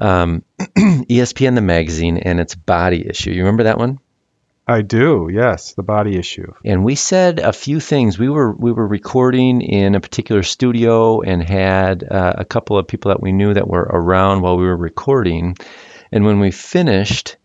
um, 0.00 0.42
ESPN 0.58 1.54
the 1.54 1.60
magazine 1.60 2.18
and 2.18 2.40
its 2.40 2.56
body 2.56 3.06
issue. 3.08 3.30
You 3.30 3.44
remember 3.44 3.62
that 3.62 3.78
one? 3.78 4.00
I 4.70 4.82
do. 4.82 5.30
Yes, 5.32 5.72
the 5.72 5.82
body 5.82 6.18
issue. 6.18 6.52
And 6.62 6.84
we 6.84 6.94
said 6.94 7.38
a 7.38 7.54
few 7.54 7.80
things. 7.80 8.18
We 8.18 8.28
were 8.28 8.52
we 8.52 8.70
were 8.70 8.86
recording 8.86 9.62
in 9.62 9.94
a 9.94 10.00
particular 10.00 10.42
studio 10.42 11.22
and 11.22 11.42
had 11.42 12.04
uh, 12.04 12.34
a 12.36 12.44
couple 12.44 12.76
of 12.76 12.86
people 12.86 13.08
that 13.08 13.22
we 13.22 13.32
knew 13.32 13.54
that 13.54 13.66
were 13.66 13.88
around 13.88 14.42
while 14.42 14.58
we 14.58 14.66
were 14.66 14.76
recording. 14.76 15.56
And 16.12 16.26
when 16.26 16.38
we 16.38 16.50
finished, 16.50 17.38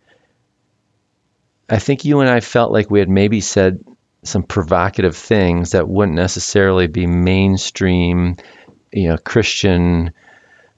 I 1.70 1.80
think 1.80 2.04
you 2.04 2.20
and 2.20 2.30
I 2.30 2.42
felt 2.42 2.74
like 2.74 2.92
we 2.92 3.00
had 3.00 3.10
maybe 3.10 3.40
said 3.40 3.86
some 4.24 4.44
provocative 4.44 5.16
things 5.16 5.72
that 5.72 5.88
wouldn't 5.88 6.18
necessarily 6.18 6.88
be 6.88 7.08
mainstream, 7.08 8.36
you 8.92 9.08
know, 9.08 9.18
Christian 9.18 10.12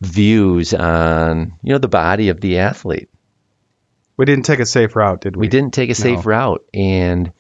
views 0.02 0.76
on, 0.76 1.54
you 1.64 1.74
know, 1.74 1.80
the 1.80 1.88
body 1.88 2.30
of 2.30 2.40
the 2.40 2.60
athlete. 2.60 3.10
We 4.18 4.26
didn't 4.26 4.46
take 4.46 4.60
a 4.60 4.66
safe 4.66 4.96
route, 4.96 5.22
did 5.22 5.36
we? 5.36 5.42
We 5.42 5.48
didn't 5.48 5.74
take 5.74 5.90
a 5.90 5.96
safe 5.96 6.20
no. 6.20 6.24
route. 6.24 6.66
And 6.74 7.32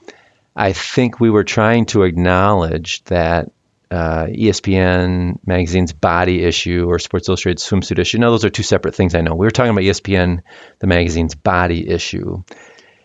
I 0.55 0.73
think 0.73 1.19
we 1.19 1.29
were 1.29 1.43
trying 1.43 1.85
to 1.87 2.03
acknowledge 2.03 3.03
that 3.05 3.51
uh, 3.91 4.25
ESPN 4.25 5.39
magazine's 5.45 5.93
body 5.93 6.43
issue 6.43 6.85
or 6.87 6.99
Sports 6.99 7.29
Illustrated 7.29 7.59
swimsuit 7.59 7.99
issue. 7.99 8.17
No, 8.17 8.31
those 8.31 8.45
are 8.45 8.49
two 8.49 8.63
separate 8.63 8.95
things 8.95 9.15
I 9.15 9.21
know. 9.21 9.35
We 9.35 9.45
were 9.45 9.51
talking 9.51 9.71
about 9.71 9.83
ESPN, 9.83 10.41
the 10.79 10.87
magazine's 10.87 11.35
body 11.35 11.87
issue. 11.89 12.43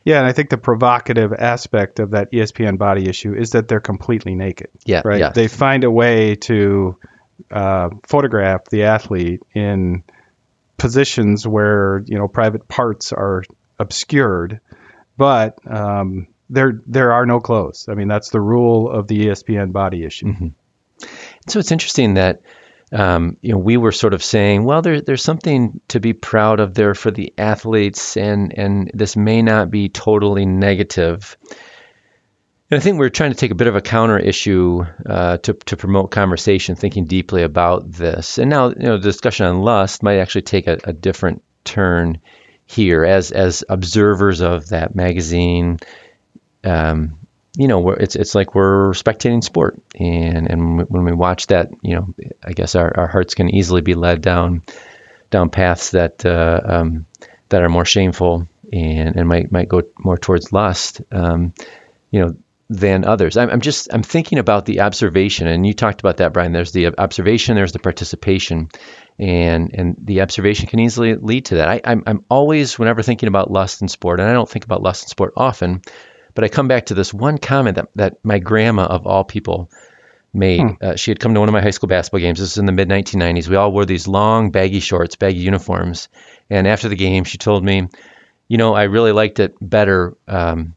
Yeah, 0.04 0.18
and 0.18 0.26
I 0.26 0.32
think 0.32 0.48
the 0.48 0.58
provocative 0.58 1.32
aspect 1.32 2.00
of 2.00 2.12
that 2.12 2.32
ESPN 2.32 2.78
body 2.78 3.08
issue 3.08 3.34
is 3.34 3.50
that 3.50 3.68
they're 3.68 3.80
completely 3.80 4.34
naked. 4.34 4.70
Yeah, 4.84 5.02
right. 5.04 5.32
They 5.34 5.46
find 5.46 5.84
a 5.84 5.90
way 5.90 6.36
to 6.36 6.98
uh, 7.50 7.90
photograph 8.06 8.64
the 8.64 8.84
athlete 8.84 9.42
in 9.54 10.02
positions 10.78 11.46
where 11.46 12.02
you 12.06 12.18
know 12.18 12.26
private 12.26 12.66
parts 12.66 13.12
are 13.12 13.42
obscured, 13.80 14.60
but 15.16 15.58
um, 15.66 16.28
there 16.48 16.80
there 16.86 17.12
are 17.12 17.26
no 17.26 17.40
clothes. 17.40 17.88
I 17.88 17.94
mean, 17.94 18.08
that's 18.08 18.30
the 18.30 18.40
rule 18.40 18.90
of 18.90 19.08
the 19.08 19.26
ESPN 19.26 19.72
body 19.72 20.04
issue. 20.04 20.26
Mm-hmm. 20.26 20.48
So 21.48 21.58
it's 21.58 21.72
interesting 21.72 22.14
that 22.14 22.42
um, 22.92 23.36
you 23.40 23.52
know, 23.52 23.58
we 23.58 23.76
were 23.76 23.92
sort 23.92 24.14
of 24.14 24.22
saying, 24.22 24.64
well, 24.64 24.82
there, 24.82 25.00
there's 25.00 25.22
something 25.22 25.80
to 25.88 26.00
be 26.00 26.12
proud 26.12 26.58
of 26.58 26.74
there 26.74 26.94
for 26.94 27.10
the 27.10 27.32
athletes, 27.38 28.16
and 28.16 28.52
and 28.56 28.90
this 28.94 29.16
may 29.16 29.42
not 29.42 29.70
be 29.70 29.88
totally 29.88 30.44
negative. 30.44 31.36
And 32.70 32.80
I 32.80 32.82
think 32.82 32.98
we're 32.98 33.08
trying 33.08 33.30
to 33.30 33.36
take 33.36 33.52
a 33.52 33.56
bit 33.56 33.68
of 33.68 33.76
a 33.76 33.80
counter 33.80 34.18
issue 34.18 34.82
uh, 35.08 35.38
to 35.38 35.54
to 35.54 35.76
promote 35.76 36.10
conversation, 36.10 36.74
thinking 36.74 37.04
deeply 37.04 37.42
about 37.44 37.90
this. 37.92 38.38
And 38.38 38.50
now, 38.50 38.68
you 38.70 38.74
know, 38.86 38.96
the 38.96 39.02
discussion 39.02 39.46
on 39.46 39.60
lust 39.60 40.02
might 40.02 40.18
actually 40.18 40.42
take 40.42 40.66
a, 40.66 40.78
a 40.82 40.92
different 40.92 41.44
turn 41.64 42.18
here, 42.70 43.04
as 43.04 43.32
as 43.32 43.64
observers 43.68 44.40
of 44.40 44.68
that 44.68 44.94
magazine. 44.94 45.78
Um, 46.62 47.18
you 47.56 47.66
know, 47.66 47.90
it's 47.90 48.14
it's 48.14 48.34
like 48.34 48.54
we're 48.54 48.92
spectating 48.92 49.42
sport, 49.42 49.80
and 49.98 50.48
and 50.48 50.88
when 50.88 51.04
we 51.04 51.12
watch 51.12 51.48
that, 51.48 51.70
you 51.82 51.96
know, 51.96 52.14
I 52.44 52.52
guess 52.52 52.76
our, 52.76 52.96
our 52.96 53.06
hearts 53.08 53.34
can 53.34 53.52
easily 53.52 53.80
be 53.80 53.94
led 53.94 54.22
down 54.22 54.62
down 55.30 55.50
paths 55.50 55.90
that 55.90 56.24
uh, 56.24 56.60
um, 56.64 57.06
that 57.48 57.62
are 57.62 57.68
more 57.68 57.84
shameful 57.84 58.46
and, 58.72 59.16
and 59.16 59.28
might 59.28 59.50
might 59.50 59.68
go 59.68 59.82
more 59.98 60.16
towards 60.16 60.52
lust, 60.52 61.02
um, 61.10 61.52
you 62.12 62.20
know, 62.20 62.36
than 62.70 63.04
others. 63.04 63.36
I'm, 63.36 63.50
I'm 63.50 63.60
just 63.60 63.92
I'm 63.92 64.02
thinking 64.02 64.38
about 64.38 64.64
the 64.64 64.80
observation, 64.80 65.46
and 65.46 65.66
you 65.66 65.74
talked 65.74 66.00
about 66.00 66.18
that, 66.18 66.32
Brian. 66.32 66.52
There's 66.52 66.72
the 66.72 66.98
observation, 66.98 67.56
there's 67.56 67.72
the 67.72 67.78
participation, 67.78 68.68
and 69.18 69.70
and 69.74 69.96
the 69.98 70.22
observation 70.22 70.68
can 70.68 70.80
easily 70.80 71.16
lead 71.16 71.46
to 71.46 71.56
that. 71.56 71.68
I, 71.68 71.80
I'm 71.84 72.04
I'm 72.06 72.24
always 72.30 72.78
whenever 72.78 73.02
thinking 73.02 73.28
about 73.28 73.50
lust 73.50 73.82
and 73.82 73.90
sport, 73.90 74.20
and 74.20 74.28
I 74.28 74.32
don't 74.32 74.48
think 74.48 74.64
about 74.64 74.82
lust 74.82 75.04
and 75.04 75.10
sport 75.10 75.34
often 75.36 75.82
but 76.34 76.44
I 76.44 76.48
come 76.48 76.68
back 76.68 76.86
to 76.86 76.94
this 76.94 77.12
one 77.12 77.38
comment 77.38 77.76
that, 77.76 77.88
that 77.94 78.24
my 78.24 78.38
grandma, 78.38 78.84
of 78.84 79.06
all 79.06 79.24
people, 79.24 79.70
made. 80.32 80.60
Hmm. 80.60 80.68
Uh, 80.80 80.96
she 80.96 81.10
had 81.10 81.20
come 81.20 81.34
to 81.34 81.40
one 81.40 81.48
of 81.48 81.52
my 81.52 81.60
high 81.60 81.70
school 81.70 81.88
basketball 81.88 82.20
games. 82.20 82.38
This 82.38 82.52
is 82.52 82.58
in 82.58 82.66
the 82.66 82.72
mid 82.72 82.88
1990s. 82.88 83.48
We 83.48 83.56
all 83.56 83.72
wore 83.72 83.84
these 83.84 84.06
long, 84.06 84.50
baggy 84.50 84.80
shorts, 84.80 85.16
baggy 85.16 85.38
uniforms. 85.38 86.08
And 86.48 86.66
after 86.66 86.88
the 86.88 86.96
game, 86.96 87.24
she 87.24 87.38
told 87.38 87.64
me, 87.64 87.88
you 88.48 88.58
know, 88.58 88.74
I 88.74 88.84
really 88.84 89.12
liked 89.12 89.38
it 89.40 89.54
better 89.60 90.16
um, 90.26 90.74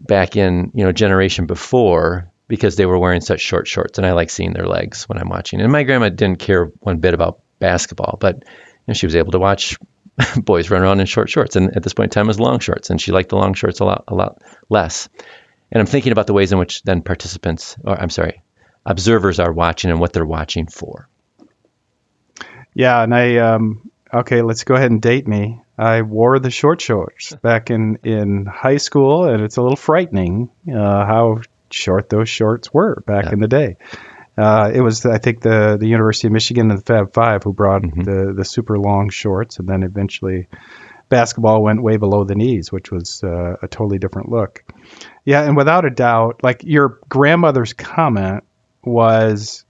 back 0.00 0.36
in, 0.36 0.72
you 0.74 0.84
know, 0.84 0.92
generation 0.92 1.46
before 1.46 2.30
because 2.48 2.76
they 2.76 2.86
were 2.86 2.98
wearing 2.98 3.20
such 3.20 3.40
short 3.40 3.68
shorts. 3.68 3.98
And 3.98 4.06
I 4.06 4.12
like 4.12 4.30
seeing 4.30 4.52
their 4.52 4.66
legs 4.66 5.08
when 5.08 5.18
I'm 5.18 5.28
watching. 5.28 5.60
And 5.60 5.70
my 5.70 5.84
grandma 5.84 6.08
didn't 6.08 6.40
care 6.40 6.64
one 6.80 6.98
bit 6.98 7.14
about 7.14 7.40
basketball, 7.58 8.16
but 8.20 8.36
you 8.36 8.42
know, 8.88 8.94
she 8.94 9.06
was 9.06 9.14
able 9.14 9.32
to 9.32 9.38
watch 9.38 9.76
boys 10.36 10.70
run 10.70 10.82
around 10.82 11.00
in 11.00 11.06
short 11.06 11.28
shorts, 11.28 11.56
and 11.56 11.76
at 11.76 11.82
this 11.82 11.94
point 11.94 12.08
in 12.08 12.14
time, 12.14 12.26
it 12.26 12.28
was 12.28 12.40
long 12.40 12.58
shorts, 12.60 12.90
and 12.90 13.00
she 13.00 13.12
liked 13.12 13.30
the 13.30 13.36
long 13.36 13.54
shorts 13.54 13.80
a 13.80 13.84
lot, 13.84 14.04
a 14.08 14.14
lot 14.14 14.42
less. 14.68 15.08
And 15.70 15.80
I'm 15.80 15.86
thinking 15.86 16.12
about 16.12 16.26
the 16.26 16.32
ways 16.32 16.52
in 16.52 16.58
which 16.58 16.82
then 16.82 17.02
participants, 17.02 17.76
or 17.84 17.98
I'm 17.98 18.10
sorry, 18.10 18.42
observers 18.84 19.38
are 19.38 19.52
watching 19.52 19.90
and 19.90 20.00
what 20.00 20.12
they're 20.12 20.24
watching 20.24 20.66
for. 20.66 21.08
Yeah, 22.74 23.02
and 23.02 23.14
I 23.14 23.36
um, 23.36 23.90
okay, 24.12 24.42
let's 24.42 24.64
go 24.64 24.74
ahead 24.74 24.90
and 24.90 25.02
date 25.02 25.26
me. 25.26 25.60
I 25.80 26.02
wore 26.02 26.38
the 26.38 26.50
short 26.50 26.80
shorts 26.80 27.34
back 27.42 27.70
in 27.70 27.98
in 28.04 28.46
high 28.46 28.76
school, 28.76 29.24
and 29.24 29.42
it's 29.42 29.56
a 29.56 29.62
little 29.62 29.76
frightening 29.76 30.50
uh, 30.68 31.06
how 31.06 31.40
short 31.70 32.10
those 32.10 32.28
shorts 32.28 32.72
were 32.72 33.02
back 33.06 33.26
yeah. 33.26 33.32
in 33.32 33.40
the 33.40 33.48
day. 33.48 33.76
Uh, 34.36 34.70
it 34.72 34.80
was, 34.80 35.06
I 35.06 35.18
think, 35.18 35.40
the 35.40 35.78
the 35.80 35.88
University 35.88 36.28
of 36.28 36.32
Michigan 36.32 36.70
and 36.70 36.78
the 36.78 36.84
Fab 36.84 37.14
Five 37.14 37.42
who 37.42 37.52
brought 37.52 37.82
mm-hmm. 37.82 38.02
the 38.02 38.34
the 38.34 38.44
super 38.44 38.78
long 38.78 39.08
shorts, 39.08 39.58
and 39.58 39.68
then 39.68 39.82
eventually 39.82 40.48
basketball 41.08 41.62
went 41.62 41.82
way 41.82 41.96
below 41.96 42.24
the 42.24 42.34
knees, 42.34 42.70
which 42.70 42.90
was 42.90 43.24
uh, 43.24 43.56
a 43.62 43.66
totally 43.66 43.98
different 43.98 44.28
look. 44.28 44.62
Yeah, 45.24 45.42
and 45.42 45.56
without 45.56 45.84
a 45.84 45.90
doubt, 45.90 46.42
like 46.42 46.62
your 46.62 47.00
grandmother's 47.08 47.72
comment 47.72 48.44
was 48.84 49.64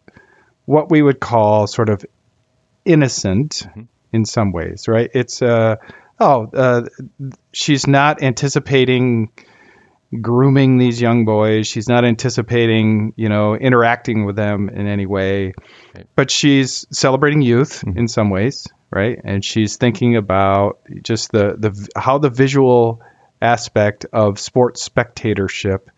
what 0.67 0.91
we 0.91 1.03
would 1.03 1.21
call 1.21 1.67
sort 1.67 1.89
of 1.89 2.05
innocent 2.85 3.67
mm-hmm. 3.67 3.83
In 4.13 4.25
some 4.25 4.53
ways, 4.53 4.89
right? 4.89 5.11
It's 5.15 5.43
uh, 5.43 5.77
oh, 6.19 6.49
uh, 6.53 6.83
she's 7.53 7.87
not 7.87 8.23
anticipating 8.23 9.31
grooming 10.21 10.79
these 10.79 11.01
young 11.01 11.25
boys. 11.25 11.69
She's 11.69 11.89
not 11.89 12.05
anticipating, 12.05 13.13
you 13.17 13.29
know, 13.29 13.55
interacting 13.55 14.25
with 14.27 14.37
them 14.37 14.69
in 14.69 14.87
any 14.87 15.07
way, 15.07 15.53
right. 15.95 16.07
but 16.17 16.31
she's 16.31 16.87
celebrating 16.91 17.43
youth 17.43 17.83
mm-hmm. 17.85 17.99
in 17.99 18.09
some 18.09 18.31
ways, 18.31 18.67
right? 18.91 19.21
And 19.23 19.45
she's 19.45 19.77
thinking 19.77 20.17
about 20.17 20.81
just 21.03 21.31
the 21.33 21.55
the 21.59 21.89
how 21.97 22.19
the 22.19 22.31
visual 22.31 23.03
aspect 23.41 24.07
of 24.13 24.39
sports 24.39 24.83
spectatorship 24.83 25.91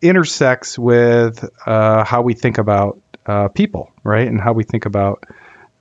intersects 0.00 0.78
with 0.78 1.48
uh, 1.66 2.04
how 2.04 2.22
we 2.22 2.34
think 2.34 2.58
about 2.58 3.00
uh, 3.26 3.48
people, 3.48 3.92
right? 4.02 4.26
And 4.26 4.40
how 4.40 4.52
we 4.52 4.64
think 4.64 4.86
about 4.86 5.24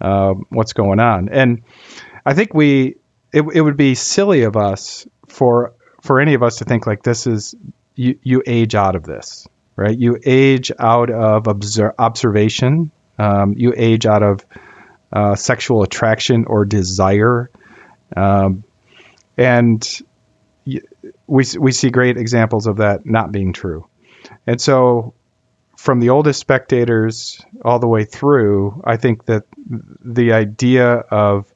uh, 0.01 0.33
what's 0.49 0.73
going 0.73 0.99
on. 0.99 1.29
And 1.29 1.63
I 2.25 2.33
think 2.33 2.53
we 2.53 2.95
it, 3.31 3.43
it 3.53 3.61
would 3.61 3.77
be 3.77 3.95
silly 3.95 4.43
of 4.43 4.57
us 4.57 5.07
for 5.27 5.73
for 6.01 6.19
any 6.19 6.33
of 6.33 6.43
us 6.43 6.57
to 6.57 6.65
think 6.65 6.87
like 6.87 7.03
this 7.03 7.27
is 7.27 7.55
you, 7.95 8.17
you 8.23 8.43
age 8.45 8.75
out 8.75 8.95
of 8.95 9.03
this, 9.03 9.47
right? 9.75 9.97
You 9.97 10.17
age 10.25 10.71
out 10.79 11.09
of 11.09 11.47
obser- 11.47 11.93
observation. 11.97 12.91
Um, 13.19 13.53
you 13.55 13.73
age 13.77 14.05
out 14.05 14.23
of 14.23 14.43
uh, 15.13 15.35
sexual 15.35 15.83
attraction 15.83 16.45
or 16.45 16.65
desire. 16.65 17.51
Um, 18.15 18.63
and 19.37 20.01
we, 21.27 21.45
we 21.59 21.71
see 21.71 21.89
great 21.89 22.17
examples 22.17 22.65
of 22.67 22.77
that 22.77 23.05
not 23.05 23.31
being 23.31 23.53
true. 23.53 23.87
And 24.47 24.59
so, 24.59 25.13
from 25.81 25.99
the 25.99 26.11
oldest 26.11 26.39
spectators 26.39 27.43
all 27.65 27.79
the 27.79 27.87
way 27.87 28.05
through, 28.05 28.83
I 28.85 28.97
think 28.97 29.25
that 29.25 29.45
the 29.57 30.33
idea 30.33 30.91
of 30.93 31.51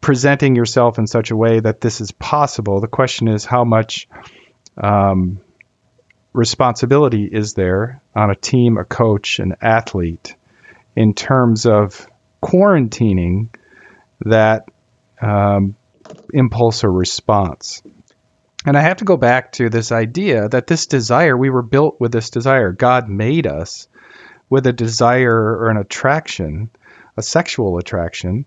presenting 0.00 0.54
yourself 0.54 1.00
in 1.00 1.08
such 1.08 1.32
a 1.32 1.36
way 1.36 1.58
that 1.58 1.80
this 1.80 2.00
is 2.00 2.12
possible, 2.12 2.80
the 2.80 2.86
question 2.86 3.26
is 3.26 3.44
how 3.44 3.64
much 3.64 4.06
um, 4.80 5.40
responsibility 6.32 7.24
is 7.24 7.54
there 7.54 8.00
on 8.14 8.30
a 8.30 8.36
team, 8.36 8.78
a 8.78 8.84
coach, 8.84 9.40
an 9.40 9.56
athlete 9.60 10.36
in 10.94 11.12
terms 11.12 11.66
of 11.66 12.06
quarantining 12.40 13.48
that 14.20 14.68
um, 15.20 15.74
impulse 16.32 16.84
or 16.84 16.92
response. 16.92 17.82
And 18.66 18.76
I 18.76 18.80
have 18.80 18.96
to 18.96 19.04
go 19.04 19.16
back 19.16 19.52
to 19.52 19.70
this 19.70 19.92
idea 19.92 20.48
that 20.48 20.66
this 20.66 20.86
desire, 20.86 21.36
we 21.36 21.50
were 21.50 21.62
built 21.62 22.00
with 22.00 22.10
this 22.10 22.30
desire. 22.30 22.72
God 22.72 23.08
made 23.08 23.46
us 23.46 23.86
with 24.50 24.66
a 24.66 24.72
desire 24.72 25.34
or 25.34 25.70
an 25.70 25.76
attraction, 25.76 26.70
a 27.16 27.22
sexual 27.22 27.78
attraction. 27.78 28.44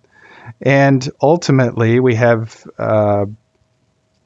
And 0.61 1.07
ultimately, 1.21 2.01
we 2.01 2.15
have 2.15 2.65
uh, 2.77 3.27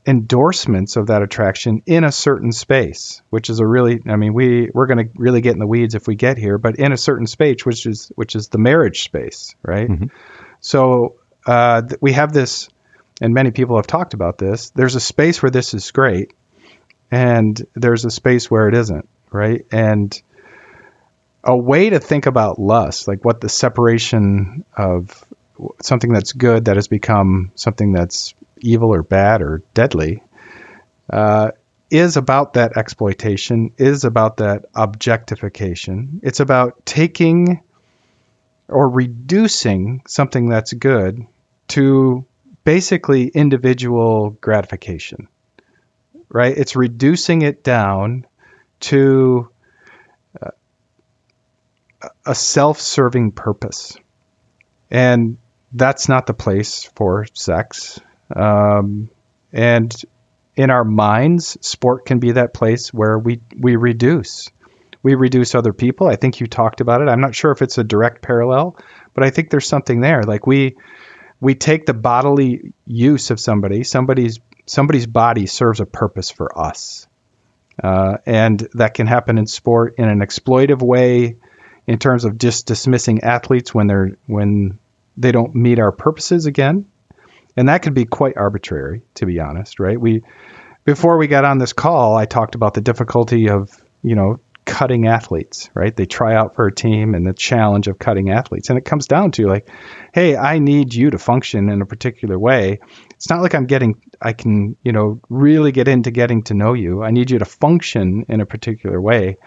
endorsements 0.05 0.95
of 0.95 1.07
that 1.07 1.21
attraction 1.21 1.83
in 1.85 2.03
a 2.03 2.11
certain 2.11 2.51
space, 2.51 3.21
which 3.29 3.51
is 3.51 3.59
a 3.59 3.67
really, 3.67 3.99
I 4.07 4.15
mean, 4.15 4.33
we, 4.33 4.69
we're 4.73 4.87
going 4.87 5.07
to 5.07 5.13
really 5.15 5.41
get 5.41 5.53
in 5.53 5.59
the 5.59 5.67
weeds 5.67 5.93
if 5.93 6.07
we 6.07 6.15
get 6.15 6.39
here, 6.39 6.57
but 6.57 6.77
in 6.77 6.91
a 6.91 6.97
certain 6.97 7.27
space, 7.27 7.65
which 7.65 7.85
is, 7.85 8.11
which 8.15 8.35
is 8.35 8.49
the 8.49 8.57
marriage 8.57 9.03
space, 9.03 9.55
right? 9.61 9.87
Mm-hmm. 9.87 10.05
So 10.59 11.17
uh, 11.45 11.83
th- 11.83 12.01
we 12.01 12.13
have 12.13 12.33
this 12.33 12.69
and 13.23 13.33
many 13.33 13.51
people 13.51 13.77
have 13.77 13.87
talked 13.87 14.13
about 14.13 14.37
this, 14.37 14.71
there's 14.71 14.95
a 14.95 14.99
space 14.99 15.41
where 15.41 15.49
this 15.49 15.73
is 15.73 15.91
great, 15.91 16.33
and 17.09 17.65
there's 17.73 18.03
a 18.03 18.11
space 18.11 18.51
where 18.51 18.67
it 18.67 18.75
isn't, 18.75 19.07
right? 19.31 19.65
And 19.71 20.21
a 21.41 21.55
way 21.55 21.89
to 21.89 22.01
think 22.01 22.25
about 22.25 22.59
lust, 22.59 23.07
like 23.07 23.23
what 23.23 23.39
the 23.39 23.47
separation 23.47 24.65
of 24.75 25.23
something 25.81 26.11
that's 26.11 26.33
good 26.33 26.65
that 26.65 26.75
has 26.75 26.89
become 26.89 27.53
something 27.55 27.93
that's 27.93 28.33
evil 28.59 28.93
or 28.93 29.03
bad 29.03 29.41
or 29.41 29.61
deadly, 29.73 30.21
uh, 31.09 31.51
is 31.89 32.17
about 32.17 32.55
that 32.55 32.75
exploitation, 32.75 33.71
is 33.77 34.03
about 34.03 34.37
that 34.37 34.65
objectification. 34.75 36.19
It's 36.23 36.41
about 36.41 36.85
taking 36.85 37.61
or 38.67 38.89
reducing 38.89 40.01
something 40.07 40.49
that's 40.49 40.73
good 40.73 41.25
to 41.69 42.25
basically 42.63 43.27
individual 43.27 44.31
gratification, 44.31 45.27
right? 46.29 46.57
It's 46.57 46.75
reducing 46.75 47.41
it 47.41 47.63
down 47.63 48.25
to 48.81 49.49
uh, 50.41 50.49
a 52.25 52.35
self 52.35 52.79
serving 52.79 53.31
purpose. 53.31 53.97
And 54.89 55.37
that's 55.71 56.07
not 56.07 56.27
the 56.27 56.33
place 56.33 56.89
for 56.95 57.25
sex. 57.33 57.99
Um, 58.35 59.09
and 59.51 59.93
in 60.55 60.69
our 60.69 60.83
minds, 60.83 61.57
sport 61.65 62.05
can 62.05 62.19
be 62.19 62.33
that 62.33 62.53
place 62.53 62.93
where 62.93 63.17
we, 63.17 63.41
we 63.57 63.75
reduce. 63.75 64.49
We 65.01 65.15
reduce 65.15 65.55
other 65.55 65.73
people. 65.73 66.07
I 66.07 66.15
think 66.15 66.39
you 66.39 66.47
talked 66.47 66.79
about 66.79 67.01
it. 67.01 67.09
I'm 67.09 67.19
not 67.19 67.35
sure 67.35 67.51
if 67.51 67.61
it's 67.61 67.77
a 67.77 67.83
direct 67.83 68.21
parallel, 68.21 68.77
but 69.13 69.23
I 69.23 69.31
think 69.31 69.49
there's 69.49 69.67
something 69.67 69.99
there. 69.99 70.23
Like 70.23 70.47
we 70.47 70.77
we 71.43 71.55
take 71.55 71.85
the 71.85 71.93
bodily 71.93 72.73
use 72.85 73.29
of 73.29 73.37
somebody, 73.37 73.83
somebody's 73.83 74.39
somebody's 74.65 75.05
body 75.05 75.45
serves 75.45 75.81
a 75.81 75.85
purpose 75.85 76.31
for 76.31 76.57
us, 76.57 77.05
uh, 77.83 78.15
and 78.25 78.65
that 78.75 78.93
can 78.93 79.07
happen 79.07 79.37
in 79.37 79.45
sport 79.45 79.95
in 79.97 80.07
an 80.07 80.19
exploitive 80.19 80.81
way, 80.81 81.35
in 81.85 81.99
terms 81.99 82.23
of 82.23 82.37
just 82.37 82.65
dismissing 82.65 83.25
athletes 83.25 83.75
when 83.75 83.87
they're 83.87 84.17
when 84.25 84.79
they 85.17 85.33
don't 85.33 85.53
meet 85.53 85.79
our 85.79 85.91
purposes 85.91 86.45
again, 86.45 86.85
and 87.57 87.67
that 87.67 87.81
could 87.81 87.93
be 87.93 88.05
quite 88.05 88.37
arbitrary, 88.37 89.01
to 89.15 89.25
be 89.25 89.41
honest. 89.41 89.81
Right? 89.81 89.99
We 89.99 90.23
before 90.85 91.17
we 91.17 91.27
got 91.27 91.43
on 91.43 91.57
this 91.57 91.73
call, 91.73 92.15
I 92.15 92.25
talked 92.25 92.55
about 92.55 92.73
the 92.73 92.81
difficulty 92.81 93.49
of 93.49 93.69
you 94.01 94.15
know 94.15 94.39
cutting 94.65 95.07
athletes, 95.07 95.69
right? 95.73 95.95
They 95.95 96.05
try 96.05 96.35
out 96.35 96.55
for 96.55 96.67
a 96.67 96.73
team 96.73 97.15
and 97.15 97.25
the 97.25 97.33
challenge 97.33 97.87
of 97.87 97.99
cutting 97.99 98.29
athletes. 98.29 98.69
And 98.69 98.77
it 98.77 98.85
comes 98.85 99.07
down 99.07 99.31
to 99.31 99.47
like, 99.47 99.67
hey, 100.13 100.35
I 100.35 100.59
need 100.59 100.93
you 100.93 101.11
to 101.11 101.17
function 101.17 101.69
in 101.69 101.81
a 101.81 101.85
particular 101.85 102.37
way. 102.37 102.79
It's 103.11 103.29
not 103.29 103.41
like 103.41 103.55
I'm 103.55 103.65
getting, 103.65 104.01
I 104.21 104.33
can, 104.33 104.77
you 104.83 104.91
know, 104.91 105.19
really 105.29 105.71
get 105.71 105.87
into 105.87 106.11
getting 106.11 106.43
to 106.43 106.53
know 106.53 106.73
you. 106.73 107.03
I 107.03 107.11
need 107.11 107.31
you 107.31 107.39
to 107.39 107.45
function 107.45 108.25
in 108.29 108.41
a 108.41 108.45
particular 108.45 109.01
way 109.01 109.37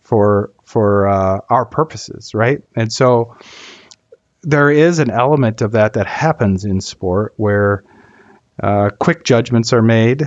for 0.00 0.50
for 0.64 1.08
uh, 1.08 1.38
our 1.48 1.64
purposes, 1.64 2.34
right? 2.34 2.62
And 2.74 2.92
so 2.92 3.36
there 4.42 4.70
is 4.70 4.98
an 4.98 5.10
element 5.10 5.60
of 5.60 5.72
that 5.72 5.94
that 5.94 6.06
happens 6.06 6.64
in 6.64 6.80
sport 6.80 7.34
where 7.36 7.84
uh, 8.62 8.90
quick 8.98 9.24
judgments 9.24 9.72
are 9.72 9.82
made 9.82 10.22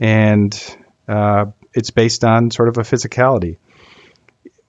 and 0.00 0.76
uh, 1.08 1.46
it's 1.74 1.90
based 1.90 2.24
on 2.24 2.50
sort 2.50 2.68
of 2.68 2.78
a 2.78 2.82
physicality 2.82 3.58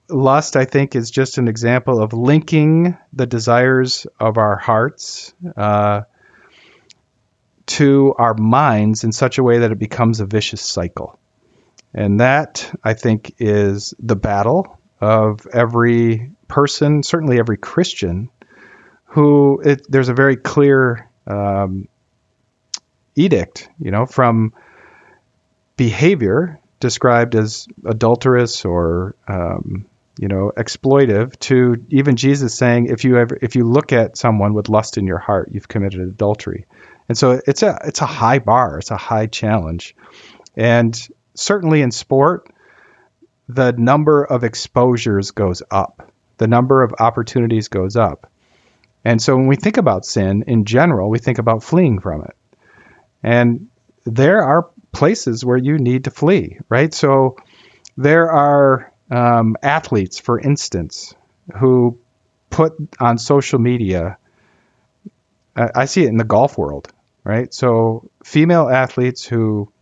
lust, 0.08 0.56
I 0.56 0.64
think, 0.64 0.94
is 0.94 1.10
just 1.10 1.38
an 1.38 1.48
example 1.48 2.02
of 2.02 2.12
linking 2.12 2.96
the 3.12 3.26
desires 3.26 4.06
of 4.20 4.38
our 4.38 4.56
hearts 4.56 5.34
uh, 5.56 6.02
to 7.66 8.14
our 8.18 8.34
minds 8.34 9.04
in 9.04 9.12
such 9.12 9.38
a 9.38 9.42
way 9.42 9.58
that 9.58 9.72
it 9.72 9.78
becomes 9.78 10.20
a 10.20 10.26
vicious 10.26 10.62
cycle. 10.62 11.18
And 11.94 12.20
that, 12.20 12.70
I 12.82 12.94
think, 12.94 13.34
is 13.38 13.94
the 13.98 14.16
battle 14.16 14.78
of 15.00 15.46
every 15.52 16.32
person, 16.48 17.02
certainly 17.02 17.38
every 17.38 17.56
Christian, 17.56 18.30
who 19.06 19.60
it, 19.64 19.86
there's 19.88 20.08
a 20.08 20.14
very 20.14 20.36
clear 20.36 21.08
um, 21.26 21.88
edict, 23.14 23.68
you 23.78 23.90
know, 23.90 24.06
from 24.06 24.52
behavior 25.76 26.60
described 26.80 27.34
as 27.34 27.66
adulterous 27.84 28.64
or 28.64 29.14
um, 29.28 29.86
you 30.18 30.28
know, 30.28 30.52
exploitive 30.56 31.38
to 31.40 31.84
even 31.90 32.16
Jesus 32.16 32.54
saying, 32.54 32.86
if 32.86 33.04
you 33.04 33.18
ever, 33.18 33.38
if 33.42 33.56
you 33.56 33.64
look 33.64 33.92
at 33.92 34.16
someone 34.16 34.54
with 34.54 34.68
lust 34.68 34.96
in 34.96 35.06
your 35.06 35.18
heart, 35.18 35.50
you've 35.52 35.68
committed 35.68 36.00
adultery. 36.00 36.66
And 37.08 37.18
so 37.18 37.40
it's 37.46 37.62
a, 37.62 37.78
it's 37.84 38.00
a 38.00 38.06
high 38.06 38.38
bar. 38.38 38.78
It's 38.78 38.90
a 38.90 38.96
high 38.96 39.26
challenge. 39.26 39.96
And 40.56 40.96
certainly 41.34 41.82
in 41.82 41.90
sport, 41.90 42.48
the 43.48 43.72
number 43.72 44.24
of 44.24 44.44
exposures 44.44 45.32
goes 45.32 45.62
up. 45.70 46.12
The 46.38 46.46
number 46.46 46.82
of 46.82 46.94
opportunities 46.98 47.68
goes 47.68 47.96
up. 47.96 48.30
And 49.04 49.20
so 49.20 49.36
when 49.36 49.48
we 49.48 49.56
think 49.56 49.76
about 49.76 50.06
sin 50.06 50.44
in 50.46 50.64
general, 50.64 51.10
we 51.10 51.18
think 51.18 51.38
about 51.38 51.62
fleeing 51.62 52.00
from 52.00 52.22
it. 52.22 52.36
And 53.22 53.68
there 54.04 54.42
are 54.42 54.70
places 54.92 55.44
where 55.44 55.58
you 55.58 55.78
need 55.78 56.04
to 56.04 56.10
flee, 56.10 56.58
right? 56.68 56.94
So 56.94 57.36
there 57.96 58.30
are 58.30 58.92
um, 59.10 59.56
athletes, 59.62 60.18
for 60.18 60.38
instance, 60.38 61.14
who 61.56 61.98
put 62.50 62.72
on 63.00 63.18
social 63.18 63.58
media. 63.58 64.18
I, 65.56 65.70
I 65.74 65.84
see 65.86 66.04
it 66.04 66.08
in 66.08 66.16
the 66.16 66.24
golf 66.24 66.56
world, 66.56 66.92
right? 67.22 67.52
So 67.52 68.10
female 68.24 68.68
athletes 68.68 69.24
who 69.24 69.72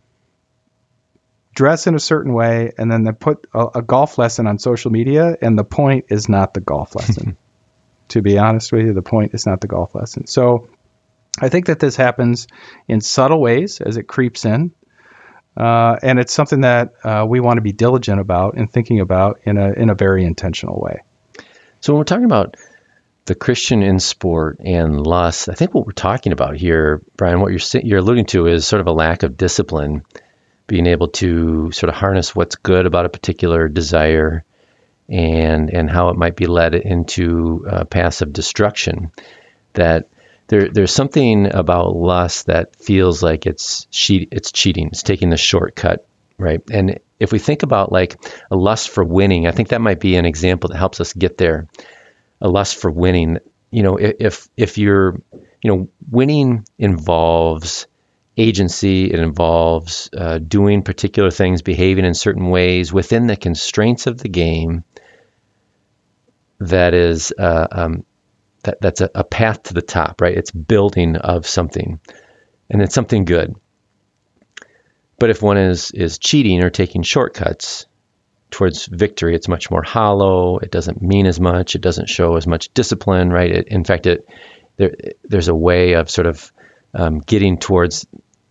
dress 1.53 1.87
in 1.87 1.95
a 1.95 1.99
certain 1.99 2.33
way 2.33 2.71
and 2.77 2.91
then 2.91 3.03
they 3.03 3.11
put 3.11 3.47
a, 3.53 3.67
a, 3.75 3.81
golf 3.81 4.17
lesson 4.17 4.47
on 4.47 4.57
social 4.57 4.91
media 4.91 5.37
and 5.41 5.57
the 5.57 5.63
point 5.63 6.05
is 6.09 6.27
not 6.27 6.53
the 6.53 6.61
golf 6.61 6.95
lesson 6.95 7.37
to 8.09 8.21
be 8.21 8.37
honest 8.37 8.71
with 8.71 8.85
you 8.85 8.93
the 8.93 9.01
point 9.03 9.33
is 9.33 9.45
not 9.45 9.61
the 9.61 9.67
golf 9.67 9.93
lesson 9.93 10.25
so 10.25 10.67
i 11.39 11.49
think 11.49 11.67
that 11.67 11.79
this 11.79 11.95
happens 11.95 12.47
in 12.87 13.01
subtle 13.01 13.39
ways 13.39 13.81
as 13.81 13.97
it 13.97 14.07
creeps 14.07 14.45
in 14.45 14.71
uh, 15.55 15.97
and 16.01 16.19
it's 16.19 16.33
something 16.33 16.61
that 16.61 16.93
uh, 17.03 17.25
we 17.27 17.39
want 17.39 17.57
to 17.57 17.61
be 17.61 17.71
diligent 17.71 18.19
about 18.19 18.55
and 18.55 18.71
thinking 18.71 18.99
about 18.99 19.39
in 19.43 19.57
a 19.57 19.71
in 19.73 19.89
a 19.89 19.95
very 19.95 20.25
intentional 20.25 20.79
way. 20.79 21.01
So 21.81 21.93
when 21.93 21.99
we're 21.99 22.05
talking 22.05 22.25
about 22.25 22.57
the 23.25 23.35
Christian 23.35 23.83
in 23.83 23.99
sport 23.99 24.59
and 24.59 25.05
lust, 25.05 25.49
I 25.49 25.53
think 25.53 25.73
what 25.73 25.85
we're 25.85 25.93
talking 25.93 26.33
about 26.33 26.55
here, 26.55 27.01
Brian, 27.17 27.39
what 27.39 27.51
you're 27.51 27.81
you're 27.83 27.99
alluding 27.99 28.25
to 28.27 28.47
is 28.47 28.65
sort 28.65 28.81
of 28.81 28.87
a 28.87 28.91
lack 28.91 29.23
of 29.23 29.37
discipline, 29.37 30.03
being 30.65 30.87
able 30.87 31.09
to 31.09 31.71
sort 31.71 31.89
of 31.89 31.95
harness 31.95 32.35
what's 32.35 32.55
good 32.55 32.85
about 32.85 33.05
a 33.05 33.09
particular 33.09 33.67
desire, 33.67 34.43
and 35.07 35.69
and 35.69 35.89
how 35.89 36.09
it 36.09 36.17
might 36.17 36.35
be 36.35 36.47
led 36.47 36.73
into 36.73 37.67
uh, 37.69 37.85
of 38.21 38.33
destruction. 38.33 39.11
That 39.73 40.07
there, 40.47 40.69
there's 40.69 40.93
something 40.93 41.53
about 41.53 41.95
lust 41.95 42.47
that 42.47 42.75
feels 42.75 43.23
like 43.23 43.45
it's 43.45 43.87
it's 43.91 44.51
cheating. 44.51 44.87
It's 44.87 45.03
taking 45.03 45.29
the 45.29 45.37
shortcut, 45.37 46.05
right? 46.37 46.61
And 46.71 46.99
if 47.19 47.31
we 47.31 47.39
think 47.39 47.63
about 47.63 47.91
like 47.91 48.15
a 48.51 48.55
lust 48.55 48.89
for 48.89 49.03
winning, 49.03 49.47
I 49.47 49.51
think 49.51 49.69
that 49.69 49.81
might 49.81 49.99
be 49.99 50.15
an 50.15 50.25
example 50.25 50.69
that 50.69 50.77
helps 50.77 50.99
us 51.01 51.13
get 51.13 51.37
there. 51.37 51.67
A 52.41 52.49
lust 52.49 52.77
for 52.77 52.91
winning. 52.91 53.39
you 53.71 53.83
know, 53.83 53.97
if 53.97 54.47
if 54.57 54.77
you're, 54.77 55.19
you 55.61 55.71
know, 55.71 55.89
winning 56.09 56.65
involves 56.77 57.87
agency. 58.37 59.11
It 59.11 59.19
involves 59.19 60.09
uh, 60.15 60.39
doing 60.39 60.83
particular 60.83 61.31
things, 61.31 61.61
behaving 61.61 62.05
in 62.05 62.13
certain 62.13 62.49
ways 62.49 62.91
within 62.91 63.27
the 63.27 63.35
constraints 63.37 64.07
of 64.07 64.17
the 64.17 64.29
game. 64.29 64.83
That 66.59 66.93
is, 66.93 67.33
uh, 67.37 67.67
um, 67.71 68.05
that, 68.63 68.81
that's 68.81 69.01
a, 69.01 69.09
a 69.13 69.23
path 69.23 69.63
to 69.63 69.73
the 69.73 69.81
top, 69.81 70.21
right? 70.21 70.35
It's 70.35 70.51
building 70.51 71.15
of 71.15 71.45
something, 71.47 71.99
and 72.69 72.81
it's 72.81 72.95
something 72.95 73.25
good. 73.25 73.55
But 75.19 75.29
if 75.29 75.41
one 75.41 75.57
is 75.57 75.91
is 75.91 76.17
cheating 76.17 76.63
or 76.63 76.69
taking 76.69 77.03
shortcuts 77.03 77.85
towards 78.51 78.87
victory, 78.87 79.35
it's 79.35 79.47
much 79.47 79.71
more 79.71 79.83
hollow. 79.83 80.57
It 80.57 80.71
doesn't 80.71 81.01
mean 81.01 81.25
as 81.25 81.39
much. 81.39 81.75
It 81.75 81.81
doesn't 81.81 82.09
show 82.09 82.35
as 82.35 82.47
much 82.47 82.73
discipline, 82.73 83.29
right? 83.29 83.51
It, 83.51 83.67
in 83.67 83.83
fact, 83.83 84.05
it 84.07 84.27
there 84.77 84.93
there's 85.23 85.47
a 85.47 85.55
way 85.55 85.93
of 85.93 86.09
sort 86.09 86.27
of 86.27 86.51
um, 86.93 87.19
getting 87.19 87.57
towards 87.57 88.05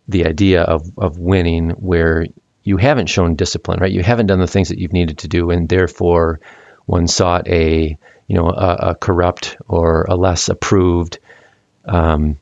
the 0.08 0.26
idea 0.26 0.62
of 0.62 0.98
of 0.98 1.18
winning 1.18 1.70
where 1.70 2.26
you 2.64 2.76
haven't 2.76 3.08
shown 3.08 3.34
discipline, 3.34 3.80
right? 3.80 3.92
You 3.92 4.02
haven't 4.02 4.26
done 4.26 4.40
the 4.40 4.46
things 4.46 4.68
that 4.68 4.78
you've 4.78 4.92
needed 4.92 5.18
to 5.18 5.28
do, 5.28 5.50
and 5.50 5.68
therefore 5.68 6.40
one 6.86 7.06
sought 7.06 7.48
a 7.48 7.98
you 8.32 8.38
know 8.38 8.48
a, 8.48 8.92
a 8.92 8.94
corrupt 8.94 9.58
or 9.68 10.06
a 10.08 10.16
less 10.16 10.48
approved 10.48 11.18
um, 11.84 12.38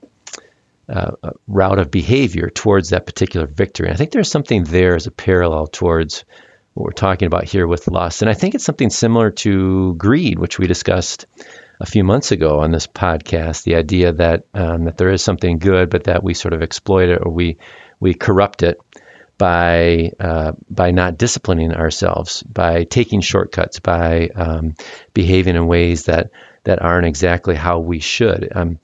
uh, 0.88 1.10
route 1.48 1.80
of 1.80 1.90
behavior 1.90 2.48
towards 2.48 2.90
that 2.90 3.06
particular 3.06 3.48
victory. 3.48 3.88
And 3.88 3.94
I 3.94 3.96
think 3.96 4.12
there's 4.12 4.30
something 4.30 4.62
there 4.62 4.94
as 4.94 5.08
a 5.08 5.10
parallel 5.10 5.66
towards 5.66 6.24
what 6.74 6.84
we're 6.84 6.92
talking 6.92 7.26
about 7.26 7.42
here 7.42 7.66
with 7.66 7.88
lust, 7.88 8.22
and 8.22 8.30
I 8.30 8.34
think 8.34 8.54
it's 8.54 8.64
something 8.64 8.88
similar 8.88 9.32
to 9.42 9.96
greed, 9.96 10.38
which 10.38 10.60
we 10.60 10.68
discussed 10.68 11.26
a 11.80 11.86
few 11.86 12.04
months 12.04 12.30
ago 12.30 12.60
on 12.60 12.70
this 12.70 12.86
podcast. 12.86 13.64
The 13.64 13.74
idea 13.74 14.12
that 14.12 14.44
um, 14.54 14.84
that 14.84 14.96
there 14.96 15.10
is 15.10 15.24
something 15.24 15.58
good, 15.58 15.90
but 15.90 16.04
that 16.04 16.22
we 16.22 16.34
sort 16.34 16.54
of 16.54 16.62
exploit 16.62 17.08
it 17.08 17.18
or 17.20 17.32
we 17.32 17.56
we 17.98 18.14
corrupt 18.14 18.62
it 18.62 18.80
by 19.40 20.12
uh, 20.20 20.52
by 20.68 20.90
not 20.90 21.16
disciplining 21.16 21.72
ourselves, 21.72 22.42
by 22.42 22.84
taking 22.84 23.22
shortcuts, 23.22 23.80
by 23.80 24.28
um, 24.28 24.74
behaving 25.14 25.56
in 25.56 25.66
ways 25.66 26.04
that 26.04 26.30
that 26.64 26.82
aren't 26.82 27.06
exactly 27.06 27.54
how 27.54 27.78
we 27.78 28.00
should. 28.00 28.52
Um, 28.54 28.78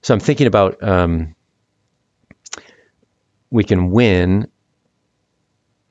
so 0.00 0.14
I'm 0.14 0.20
thinking 0.20 0.46
about 0.46 0.82
um, 0.82 1.34
we 3.50 3.64
can 3.64 3.90
win 3.90 4.48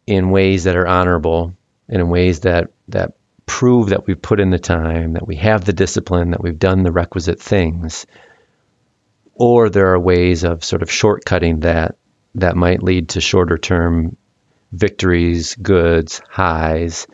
in 0.07 0.31
ways 0.31 0.63
that 0.63 0.75
are 0.75 0.87
honorable 0.87 1.53
and 1.87 2.01
in 2.01 2.09
ways 2.09 2.39
that 2.39 2.71
that 2.87 3.17
prove 3.45 3.89
that 3.89 4.07
we've 4.07 4.21
put 4.21 4.39
in 4.39 4.49
the 4.49 4.57
time, 4.57 5.13
that 5.13 5.27
we 5.27 5.35
have 5.35 5.63
the 5.63 5.73
discipline, 5.73 6.31
that 6.31 6.41
we've 6.41 6.57
done 6.57 6.81
the 6.81 6.91
requisite 6.91 7.39
things. 7.39 8.07
Or 9.35 9.69
there 9.69 9.93
are 9.93 9.99
ways 9.99 10.43
of 10.43 10.63
sort 10.63 10.81
of 10.81 10.89
shortcutting 10.89 11.61
that 11.61 11.97
that 12.37 12.55
might 12.55 12.83
lead 12.83 13.09
to 13.09 13.21
shorter 13.21 13.57
term 13.57 14.15
victories, 14.71 15.55
goods, 15.55 16.21
highs 16.29 17.07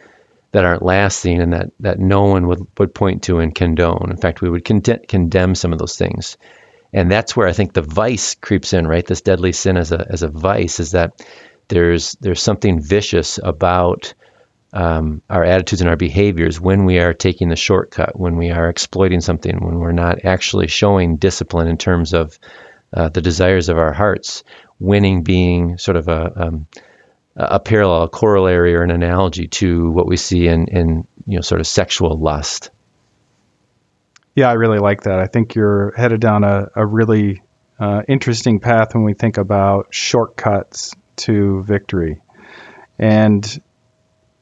that 0.51 0.65
aren't 0.65 0.83
lasting 0.83 1.41
and 1.41 1.53
that, 1.53 1.69
that 1.79 1.99
no 1.99 2.25
one 2.25 2.47
would, 2.47 2.67
would 2.77 2.93
point 2.93 3.23
to 3.23 3.39
and 3.39 3.55
condone. 3.55 4.09
In 4.11 4.17
fact, 4.17 4.41
we 4.41 4.49
would 4.49 4.63
conde- 4.63 5.05
condemn 5.07 5.55
some 5.55 5.73
of 5.73 5.79
those 5.79 5.97
things. 5.97 6.37
And 6.93 7.11
that's 7.11 7.35
where 7.35 7.47
I 7.47 7.53
think 7.53 7.73
the 7.73 7.81
vice 7.81 8.35
creeps 8.35 8.73
in, 8.73 8.87
right? 8.87 9.05
This 9.05 9.21
deadly 9.21 9.51
sin 9.51 9.77
as 9.77 9.91
a, 9.91 10.05
as 10.07 10.21
a 10.21 10.27
vice 10.27 10.79
is 10.79 10.91
that 10.91 11.25
there's, 11.69 12.13
there's 12.21 12.41
something 12.41 12.79
vicious 12.79 13.39
about 13.41 14.13
um, 14.73 15.21
our 15.29 15.43
attitudes 15.43 15.81
and 15.81 15.89
our 15.89 15.95
behaviors 15.95 16.59
when 16.59 16.85
we 16.85 16.99
are 16.99 17.13
taking 17.13 17.49
the 17.49 17.55
shortcut, 17.55 18.19
when 18.19 18.37
we 18.37 18.51
are 18.51 18.69
exploiting 18.69 19.21
something, 19.21 19.63
when 19.63 19.79
we're 19.79 19.91
not 19.91 20.25
actually 20.25 20.67
showing 20.67 21.17
discipline 21.17 21.67
in 21.67 21.77
terms 21.77 22.13
of 22.13 22.37
uh, 22.93 23.09
the 23.09 23.21
desires 23.21 23.69
of 23.69 23.77
our 23.77 23.93
hearts, 23.93 24.43
winning 24.79 25.23
being 25.23 25.77
sort 25.77 25.97
of 25.97 26.07
a, 26.07 26.45
um, 26.47 26.67
a 27.35 27.59
parallel, 27.59 28.03
a 28.03 28.09
corollary, 28.09 28.75
or 28.75 28.83
an 28.83 28.91
analogy 28.91 29.47
to 29.47 29.89
what 29.91 30.07
we 30.07 30.17
see 30.17 30.47
in, 30.47 30.67
in 30.67 31.07
you 31.25 31.37
know 31.37 31.41
sort 31.41 31.61
of 31.61 31.67
sexual 31.67 32.17
lust. 32.17 32.69
Yeah, 34.35 34.49
I 34.49 34.53
really 34.53 34.79
like 34.79 35.03
that. 35.03 35.19
I 35.19 35.27
think 35.27 35.55
you're 35.55 35.93
headed 35.95 36.19
down 36.19 36.43
a, 36.43 36.67
a 36.75 36.85
really 36.85 37.43
uh, 37.79 38.01
interesting 38.07 38.59
path 38.59 38.93
when 38.93 39.03
we 39.03 39.13
think 39.13 39.37
about 39.37 39.93
shortcuts 39.93 40.93
to 41.17 41.61
victory. 41.63 42.21
And 42.97 43.61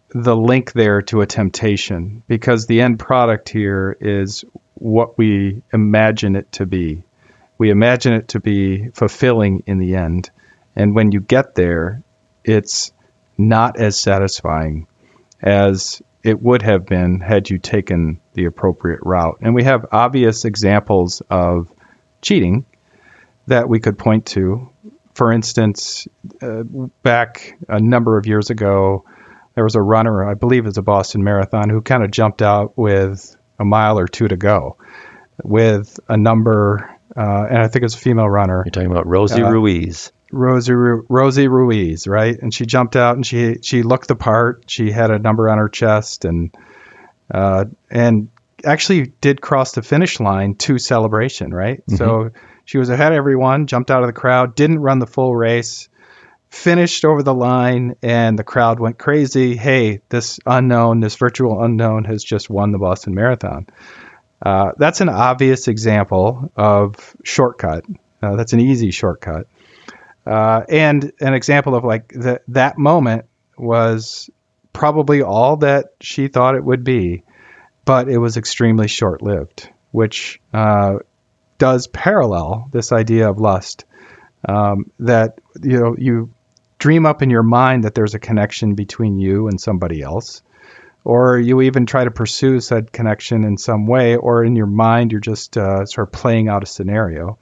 the 0.09 0.35
link 0.35 0.73
there 0.73 1.01
to 1.03 1.21
a 1.21 1.25
temptation 1.25 2.23
because 2.27 2.67
the 2.67 2.81
end 2.81 2.99
product 2.99 3.49
here 3.49 3.97
is 3.99 4.43
what 4.75 5.17
we 5.17 5.61
imagine 5.73 6.35
it 6.35 6.51
to 6.53 6.65
be. 6.65 7.03
We 7.61 7.69
imagine 7.69 8.13
it 8.13 8.29
to 8.29 8.39
be 8.39 8.89
fulfilling 8.89 9.61
in 9.67 9.77
the 9.77 9.95
end. 9.95 10.31
And 10.75 10.95
when 10.95 11.11
you 11.11 11.19
get 11.19 11.53
there, 11.53 12.01
it's 12.43 12.91
not 13.37 13.79
as 13.79 13.99
satisfying 13.99 14.87
as 15.43 16.01
it 16.23 16.41
would 16.41 16.63
have 16.63 16.87
been 16.87 17.19
had 17.19 17.51
you 17.51 17.59
taken 17.59 18.19
the 18.33 18.45
appropriate 18.45 19.01
route. 19.03 19.37
And 19.41 19.53
we 19.53 19.63
have 19.65 19.85
obvious 19.91 20.43
examples 20.43 21.21
of 21.29 21.71
cheating 22.23 22.65
that 23.45 23.69
we 23.69 23.79
could 23.79 23.99
point 23.99 24.25
to. 24.37 24.67
For 25.13 25.31
instance, 25.31 26.07
uh, 26.41 26.63
back 27.03 27.59
a 27.67 27.79
number 27.79 28.17
of 28.17 28.25
years 28.25 28.49
ago, 28.49 29.05
there 29.53 29.63
was 29.63 29.75
a 29.75 29.81
runner, 29.83 30.27
I 30.27 30.33
believe 30.33 30.65
it's 30.65 30.79
a 30.79 30.81
Boston 30.81 31.23
Marathon, 31.23 31.69
who 31.69 31.81
kind 31.83 32.03
of 32.03 32.09
jumped 32.09 32.41
out 32.41 32.75
with 32.75 33.37
a 33.59 33.65
mile 33.65 33.99
or 33.99 34.07
two 34.07 34.27
to 34.27 34.35
go 34.35 34.77
with 35.43 35.99
a 36.09 36.17
number, 36.17 36.97
uh, 37.15 37.45
and 37.49 37.57
I 37.57 37.67
think 37.67 37.83
it's 37.85 37.95
a 37.95 37.99
female 37.99 38.29
runner. 38.29 38.63
You're 38.65 38.71
talking 38.71 38.91
about 38.91 39.07
Rosie 39.07 39.41
uh, 39.41 39.49
Ruiz. 39.49 40.11
Rosie, 40.31 40.73
Rosie 40.73 41.47
Ruiz, 41.47 42.07
right? 42.07 42.37
And 42.39 42.53
she 42.53 42.65
jumped 42.65 42.95
out 42.95 43.15
and 43.15 43.25
she 43.25 43.57
she 43.61 43.83
looked 43.83 44.07
the 44.07 44.15
part. 44.15 44.63
She 44.67 44.91
had 44.91 45.11
a 45.11 45.19
number 45.19 45.49
on 45.49 45.57
her 45.57 45.67
chest 45.67 46.23
and 46.23 46.55
uh, 47.29 47.65
and 47.89 48.29
actually 48.63 49.13
did 49.21 49.41
cross 49.41 49.73
the 49.73 49.81
finish 49.81 50.19
line 50.19 50.55
to 50.55 50.77
celebration, 50.77 51.53
right? 51.53 51.79
Mm-hmm. 51.81 51.95
So 51.95 52.29
she 52.65 52.77
was 52.77 52.89
ahead 52.89 53.11
of 53.11 53.17
everyone, 53.17 53.67
jumped 53.67 53.91
out 53.91 54.03
of 54.03 54.07
the 54.07 54.13
crowd, 54.13 54.55
didn't 54.55 54.79
run 54.79 54.99
the 54.99 55.07
full 55.07 55.35
race, 55.35 55.89
finished 56.49 57.05
over 57.05 57.23
the 57.23 57.33
line 57.33 57.95
and 58.01 58.37
the 58.37 58.43
crowd 58.43 58.79
went 58.79 58.97
crazy. 58.97 59.55
Hey, 59.55 60.01
this 60.09 60.39
unknown, 60.45 60.99
this 60.99 61.15
virtual 61.15 61.61
unknown 61.63 62.05
has 62.05 62.23
just 62.23 62.49
won 62.49 62.71
the 62.71 62.79
Boston 62.79 63.15
Marathon. 63.15 63.67
Uh, 64.41 64.71
that's 64.77 65.01
an 65.01 65.09
obvious 65.09 65.67
example 65.67 66.51
of 66.55 67.15
shortcut. 67.23 67.85
Uh, 68.21 68.35
that's 68.35 68.53
an 68.53 68.59
easy 68.59 68.91
shortcut. 68.91 69.47
Uh, 70.25 70.61
and 70.69 71.11
an 71.19 71.33
example 71.33 71.75
of 71.75 71.83
like 71.83 72.09
that 72.09 72.43
that 72.47 72.77
moment 72.77 73.25
was 73.57 74.29
probably 74.73 75.21
all 75.21 75.57
that 75.57 75.87
she 75.99 76.27
thought 76.27 76.55
it 76.55 76.63
would 76.63 76.83
be, 76.83 77.23
but 77.85 78.07
it 78.07 78.17
was 78.17 78.37
extremely 78.37 78.87
short 78.87 79.21
lived, 79.21 79.69
which 79.91 80.39
uh, 80.53 80.95
does 81.57 81.87
parallel 81.87 82.67
this 82.71 82.91
idea 82.91 83.29
of 83.29 83.39
lust. 83.39 83.85
Um, 84.47 84.91
that 84.99 85.39
you 85.61 85.79
know 85.79 85.95
you 85.97 86.33
dream 86.79 87.05
up 87.05 87.21
in 87.21 87.29
your 87.29 87.43
mind 87.43 87.83
that 87.83 87.93
there's 87.93 88.15
a 88.15 88.19
connection 88.19 88.73
between 88.73 89.19
you 89.19 89.47
and 89.47 89.61
somebody 89.61 90.01
else, 90.01 90.41
or 91.03 91.39
you 91.39 91.61
even 91.61 91.85
try 91.85 92.03
to 92.03 92.11
pursue 92.11 92.59
said 92.59 92.91
connection 92.91 93.43
in 93.43 93.57
some 93.57 93.87
way, 93.87 94.15
or 94.15 94.43
in 94.43 94.55
your 94.55 94.67
mind 94.67 95.11
you're 95.11 95.21
just 95.21 95.57
uh, 95.57 95.85
sort 95.85 96.07
of 96.07 96.11
playing 96.11 96.49
out 96.49 96.63
a 96.63 96.67
scenario. 96.67 97.37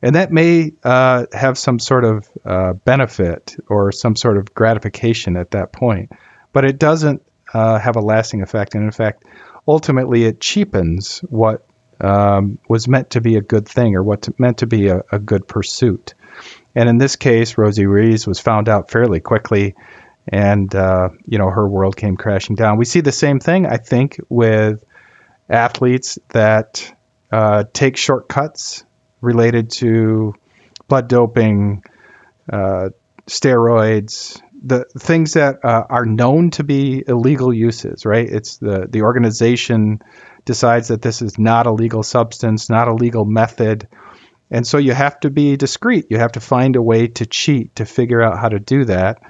And 0.00 0.16
that 0.16 0.32
may 0.32 0.72
uh, 0.82 1.26
have 1.32 1.56
some 1.56 1.78
sort 1.78 2.04
of 2.04 2.28
uh, 2.44 2.72
benefit 2.72 3.56
or 3.68 3.92
some 3.92 4.16
sort 4.16 4.36
of 4.36 4.52
gratification 4.52 5.36
at 5.36 5.52
that 5.52 5.72
point, 5.72 6.10
but 6.52 6.64
it 6.64 6.78
doesn't 6.78 7.22
uh, 7.54 7.78
have 7.78 7.96
a 7.96 8.00
lasting 8.00 8.42
effect. 8.42 8.74
And 8.74 8.84
in 8.84 8.90
fact, 8.90 9.24
ultimately, 9.68 10.24
it 10.24 10.40
cheapens 10.40 11.18
what 11.18 11.64
um, 12.00 12.58
was 12.68 12.88
meant 12.88 13.10
to 13.10 13.20
be 13.20 13.36
a 13.36 13.40
good 13.40 13.68
thing 13.68 13.94
or 13.94 14.02
what's 14.02 14.28
meant 14.38 14.58
to 14.58 14.66
be 14.66 14.88
a, 14.88 15.02
a 15.12 15.18
good 15.20 15.46
pursuit. 15.46 16.14
And 16.74 16.88
in 16.88 16.98
this 16.98 17.16
case, 17.16 17.56
Rosie 17.58 17.86
Ruiz 17.86 18.26
was 18.26 18.40
found 18.40 18.68
out 18.68 18.90
fairly 18.90 19.20
quickly, 19.20 19.74
and 20.28 20.74
uh, 20.74 21.08
you 21.24 21.38
know 21.38 21.50
her 21.50 21.68
world 21.68 21.96
came 21.96 22.16
crashing 22.16 22.56
down. 22.56 22.78
We 22.78 22.84
see 22.84 23.00
the 23.00 23.12
same 23.12 23.40
thing, 23.40 23.66
I 23.66 23.76
think, 23.76 24.18
with 24.28 24.84
athletes 25.48 26.18
that 26.30 26.94
uh, 27.30 27.64
take 27.72 27.96
shortcuts 27.96 28.84
related 29.20 29.70
to 29.70 30.34
blood 30.88 31.08
doping, 31.08 31.82
uh, 32.52 32.90
steroids, 33.26 34.40
the 34.64 34.84
things 34.98 35.34
that 35.34 35.64
uh, 35.64 35.84
are 35.88 36.04
known 36.04 36.50
to 36.52 36.64
be 36.64 37.02
illegal 37.06 37.52
uses. 37.52 38.04
Right? 38.04 38.28
It's 38.28 38.58
the 38.58 38.86
the 38.88 39.02
organization 39.02 40.00
decides 40.44 40.88
that 40.88 41.02
this 41.02 41.22
is 41.22 41.38
not 41.38 41.66
a 41.66 41.72
legal 41.72 42.02
substance, 42.02 42.68
not 42.68 42.88
a 42.88 42.94
legal 42.94 43.24
method 43.24 43.88
and 44.52 44.66
so 44.66 44.76
you 44.76 44.92
have 44.92 45.18
to 45.20 45.30
be 45.30 45.56
discreet. 45.56 46.06
You 46.10 46.18
have 46.18 46.32
to 46.32 46.40
find 46.40 46.76
a 46.76 46.82
way 46.82 47.08
to 47.08 47.24
cheat 47.24 47.76
to 47.76 47.86
figure 47.86 48.20
out 48.22 48.38
how 48.38 48.50
to 48.50 48.60
do 48.60 48.84
that. 48.84 49.22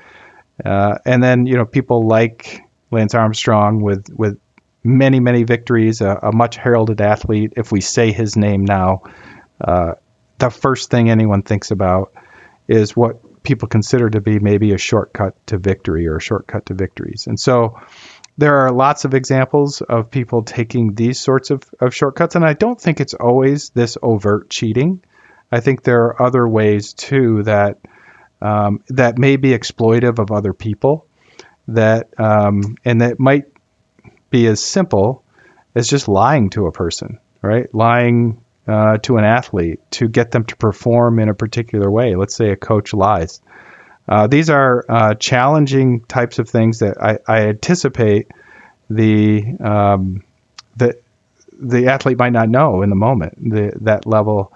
Uh, 0.65 0.99
and 1.05 1.23
then 1.23 1.47
you 1.47 1.57
know 1.57 1.65
people 1.65 2.07
like 2.07 2.61
Lance 2.91 3.15
Armstrong 3.15 3.83
with 3.83 4.09
with 4.11 4.39
many, 4.85 5.21
many 5.21 5.45
victories, 5.45 6.01
a, 6.01 6.19
a, 6.23 6.33
much 6.33 6.57
heralded 6.57 7.01
athlete. 7.01 7.55
If 7.57 7.71
we 7.71 7.81
say 7.81 8.13
his 8.13 8.37
name 8.37 8.65
now, 8.65 9.03
uh, 9.61 9.93
the 10.39 10.51
first 10.51 10.91
thing 10.91 11.09
anyone 11.09 11.43
thinks 11.43 11.71
about 11.71 12.13
is 12.69 12.97
what 12.97 13.43
people 13.43 13.69
consider 13.69 14.11
to 14.11 14.21
be 14.21 14.39
maybe 14.39 14.73
a 14.73 14.79
shortcut 14.79 15.35
to 15.47 15.59
victory 15.59 16.07
or 16.09 16.17
a 16.17 16.21
shortcut 16.21 16.67
to 16.67 16.75
victories. 16.75 17.27
And 17.27 17.39
so 17.39 17.81
there 18.39 18.59
are 18.59 18.73
lots 18.73 19.05
of 19.05 19.15
examples 19.15 19.83
of 19.83 20.11
people 20.11 20.43
taking 20.43 20.95
these 20.95 21.21
sorts 21.21 21.51
of, 21.51 21.63
of 21.81 21.95
shortcuts. 21.95 22.35
And 22.35 22.45
I 22.45 22.55
don't 22.55 22.81
think 22.81 23.01
it's 23.01 23.15
always 23.15 23.71
this 23.71 23.99
overt 24.03 24.51
cheating. 24.51 25.03
I 25.51 25.61
think 25.61 25.83
there 25.83 26.05
are 26.07 26.23
other 26.23 26.47
ways 26.47 26.95
too 26.95 27.43
that 27.45 27.79
um, 28.43 28.83
that 28.89 29.19
may 29.19 29.37
be 29.37 29.51
exploitive 29.51 30.19
of 30.19 30.31
other 30.31 30.53
people 30.53 31.07
that 31.69 32.09
um, 32.19 32.77
and 32.85 33.01
that 33.01 33.19
might 33.21 33.45
be 34.31 34.47
as 34.47 34.63
simple 34.63 35.23
as 35.75 35.89
just 35.89 36.09
lying 36.09 36.51
to 36.51 36.67
a 36.67 36.73
person, 36.73 37.19
right? 37.41 37.73
Lying 37.75 38.43
uh, 38.67 38.99
to 38.99 39.17
an 39.17 39.25
athlete 39.25 39.81
to 39.93 40.09
get 40.09 40.31
them 40.31 40.45
to 40.45 40.57
perform 40.57 41.19
in 41.19 41.29
a 41.29 41.35
particular 41.35 41.91
way. 41.91 42.15
Let's 42.15 42.35
say 42.35 42.51
a 42.51 42.57
coach 42.57 42.93
lies. 42.93 43.41
Uh, 44.09 44.27
these 44.27 44.51
are 44.51 44.85
uh, 44.89 45.15
challenging 45.15 46.01
types 46.01 46.39
of 46.39 46.49
things 46.49 46.81
that 46.81 47.01
I, 47.01 47.19
I 47.27 47.49
anticipate 47.49 48.29
the 48.91 49.45
um, 49.61 50.25
the 50.77 50.99
the 51.53 51.87
athlete 51.89 52.19
might 52.19 52.33
not 52.33 52.49
know 52.49 52.83
in 52.83 52.91
the 52.91 52.97
moment 52.97 53.35
the, 53.39 53.73
that 53.83 54.05
level, 54.07 54.53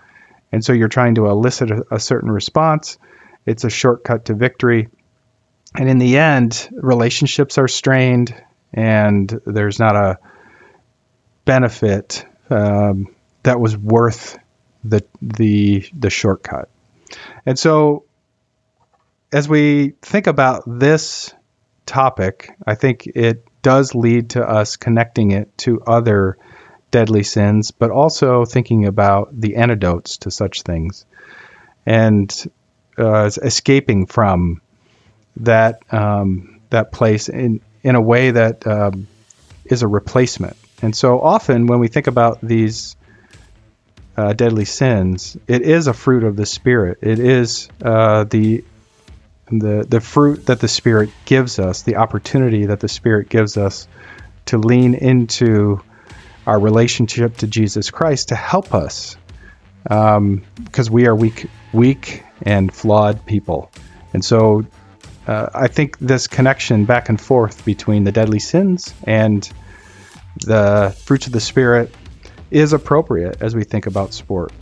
and 0.50 0.64
so 0.64 0.72
you're 0.72 0.88
trying 0.88 1.14
to 1.14 1.26
elicit 1.26 1.70
a, 1.70 1.84
a 1.92 2.00
certain 2.00 2.30
response. 2.30 2.98
It's 3.46 3.64
a 3.64 3.70
shortcut 3.70 4.26
to 4.26 4.34
victory, 4.34 4.88
and 5.74 5.88
in 5.88 5.98
the 5.98 6.18
end, 6.18 6.68
relationships 6.72 7.58
are 7.58 7.68
strained, 7.68 8.34
and 8.72 9.40
there's 9.46 9.78
not 9.78 9.96
a 9.96 10.18
benefit 11.44 12.26
um, 12.50 13.14
that 13.44 13.60
was 13.60 13.76
worth 13.76 14.36
the 14.84 15.04
the 15.22 15.88
the 15.96 16.10
shortcut. 16.10 16.68
And 17.46 17.58
so 17.58 18.04
as 19.32 19.48
we 19.48 19.94
think 20.02 20.26
about 20.26 20.64
this 20.66 21.32
topic, 21.84 22.50
I 22.66 22.74
think 22.74 23.06
it 23.06 23.44
does 23.62 23.94
lead 23.94 24.30
to 24.30 24.42
us 24.42 24.76
connecting 24.76 25.30
it 25.30 25.56
to 25.58 25.80
other 25.82 26.36
deadly 26.90 27.22
sins, 27.22 27.70
but 27.70 27.90
also 27.90 28.44
thinking 28.44 28.86
about 28.86 29.28
the 29.38 29.56
antidotes 29.56 30.18
to 30.18 30.30
such 30.30 30.62
things 30.62 31.04
and 31.84 32.50
uh, 32.98 33.30
escaping 33.42 34.06
from 34.06 34.60
that 35.36 35.80
um, 35.92 36.60
that 36.70 36.92
place 36.92 37.28
in 37.28 37.60
in 37.82 37.94
a 37.94 38.00
way 38.00 38.30
that 38.30 38.66
um, 38.66 39.06
is 39.64 39.82
a 39.82 39.88
replacement. 39.88 40.56
And 40.82 40.94
so 40.94 41.20
often 41.20 41.66
when 41.66 41.78
we 41.78 41.88
think 41.88 42.06
about 42.06 42.40
these 42.40 42.96
uh, 44.16 44.32
deadly 44.32 44.64
sins, 44.64 45.36
it 45.46 45.62
is 45.62 45.86
a 45.86 45.92
fruit 45.92 46.24
of 46.24 46.36
the 46.36 46.46
Spirit. 46.46 46.98
It 47.02 47.18
is 47.18 47.68
uh, 47.82 48.24
the 48.24 48.64
the 49.48 49.86
the 49.88 50.00
fruit 50.00 50.46
that 50.46 50.60
the 50.60 50.68
Spirit 50.68 51.10
gives 51.24 51.58
us, 51.58 51.82
the 51.82 51.96
opportunity 51.96 52.66
that 52.66 52.80
the 52.80 52.88
Spirit 52.88 53.28
gives 53.28 53.56
us 53.56 53.88
to 54.46 54.58
lean 54.58 54.94
into 54.94 55.80
our 56.46 56.58
relationship 56.58 57.36
to 57.38 57.46
Jesus 57.46 57.90
Christ 57.90 58.28
to 58.28 58.36
help 58.36 58.74
us, 58.74 59.16
because 59.82 60.16
um, 60.16 60.44
we 60.90 61.06
are 61.06 61.14
weak, 61.14 61.46
weak 61.72 62.22
and 62.42 62.72
flawed 62.72 63.24
people, 63.26 63.70
and 64.12 64.24
so 64.24 64.64
uh, 65.26 65.48
I 65.54 65.68
think 65.68 65.98
this 65.98 66.26
connection 66.28 66.84
back 66.84 67.08
and 67.08 67.20
forth 67.20 67.64
between 67.64 68.04
the 68.04 68.12
deadly 68.12 68.38
sins 68.38 68.94
and 69.04 69.48
the 70.36 70.96
fruits 71.04 71.26
of 71.26 71.32
the 71.32 71.40
Spirit 71.40 71.92
is 72.50 72.72
appropriate 72.72 73.42
as 73.42 73.54
we 73.54 73.64
think 73.64 73.86
about 73.86 74.14
sport. 74.14 74.52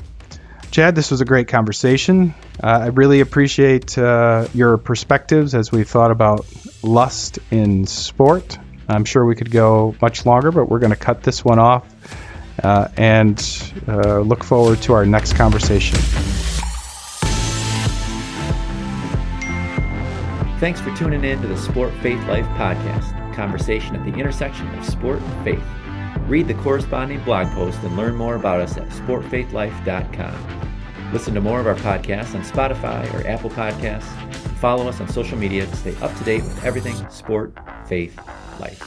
Chad, 0.71 0.97
this 0.97 1.11
was 1.11 1.21
a 1.21 1.25
great 1.25 1.49
conversation. 1.49 2.35
Uh, 2.63 2.67
I 2.67 2.87
really 2.87 3.21
appreciate 3.21 3.97
uh, 3.97 4.49
your 4.55 4.77
perspectives 4.77 5.55
as 5.55 5.71
we 5.71 5.85
thought 5.85 6.11
about 6.11 6.47
lust 6.83 7.39
in 7.51 7.87
sport. 7.87 8.59
I'm 8.89 9.05
sure 9.05 9.25
we 9.25 9.37
could 9.37 9.51
go 9.51 9.95
much 10.03 10.27
longer, 10.27 10.51
but 10.51 10.69
we're 10.69 10.81
going 10.81 10.91
to 10.91 10.97
cut 10.97 11.23
this 11.23 11.45
one 11.45 11.59
off 11.59 11.87
uh, 12.63 12.89
and 12.97 13.39
uh, 13.87 14.21
look 14.21 14.43
forward 14.43 14.83
to 14.83 14.95
our 14.95 15.07
next 15.07 15.35
conversation. 15.35 15.99
Thanks 20.61 20.81
for 20.81 20.95
tuning 20.97 21.25
in 21.25 21.43
to 21.43 21.49
the 21.49 21.57
Sport 21.57 21.93
Faith 22.01 22.25
Life 22.27 22.47
podcast, 22.57 23.35
conversation 23.35 23.97
at 23.97 24.05
the 24.05 24.19
intersection 24.19 24.67
of 24.79 24.85
sport 24.85 25.21
and 25.21 25.45
faith. 25.45 25.65
Read 26.29 26.47
the 26.47 26.55
corresponding 26.55 27.23
blog 27.25 27.49
post 27.49 27.83
and 27.83 27.97
learn 27.97 28.15
more 28.15 28.37
about 28.37 28.61
us 28.61 28.77
at 28.77 28.89
sportfaithlife.com. 28.89 31.13
Listen 31.13 31.35
to 31.35 31.41
more 31.41 31.61
of 31.61 31.67
our 31.67 31.75
podcasts 31.75 32.35
on 32.35 32.43
Spotify 32.43 33.13
or 33.15 33.27
Apple 33.27 33.51
Podcasts. 33.51 34.05
Follow 34.59 34.89
us 34.89 35.01
on 35.01 35.09
social 35.09 35.37
media 35.37 35.67
to 35.67 35.77
stay 35.77 35.95
up 35.97 36.17
to 36.17 36.25
date 36.25 36.43
with 36.43 36.65
everything 36.65 36.95
sport, 37.11 37.53
faith, 37.87 38.17
life. 38.61 38.81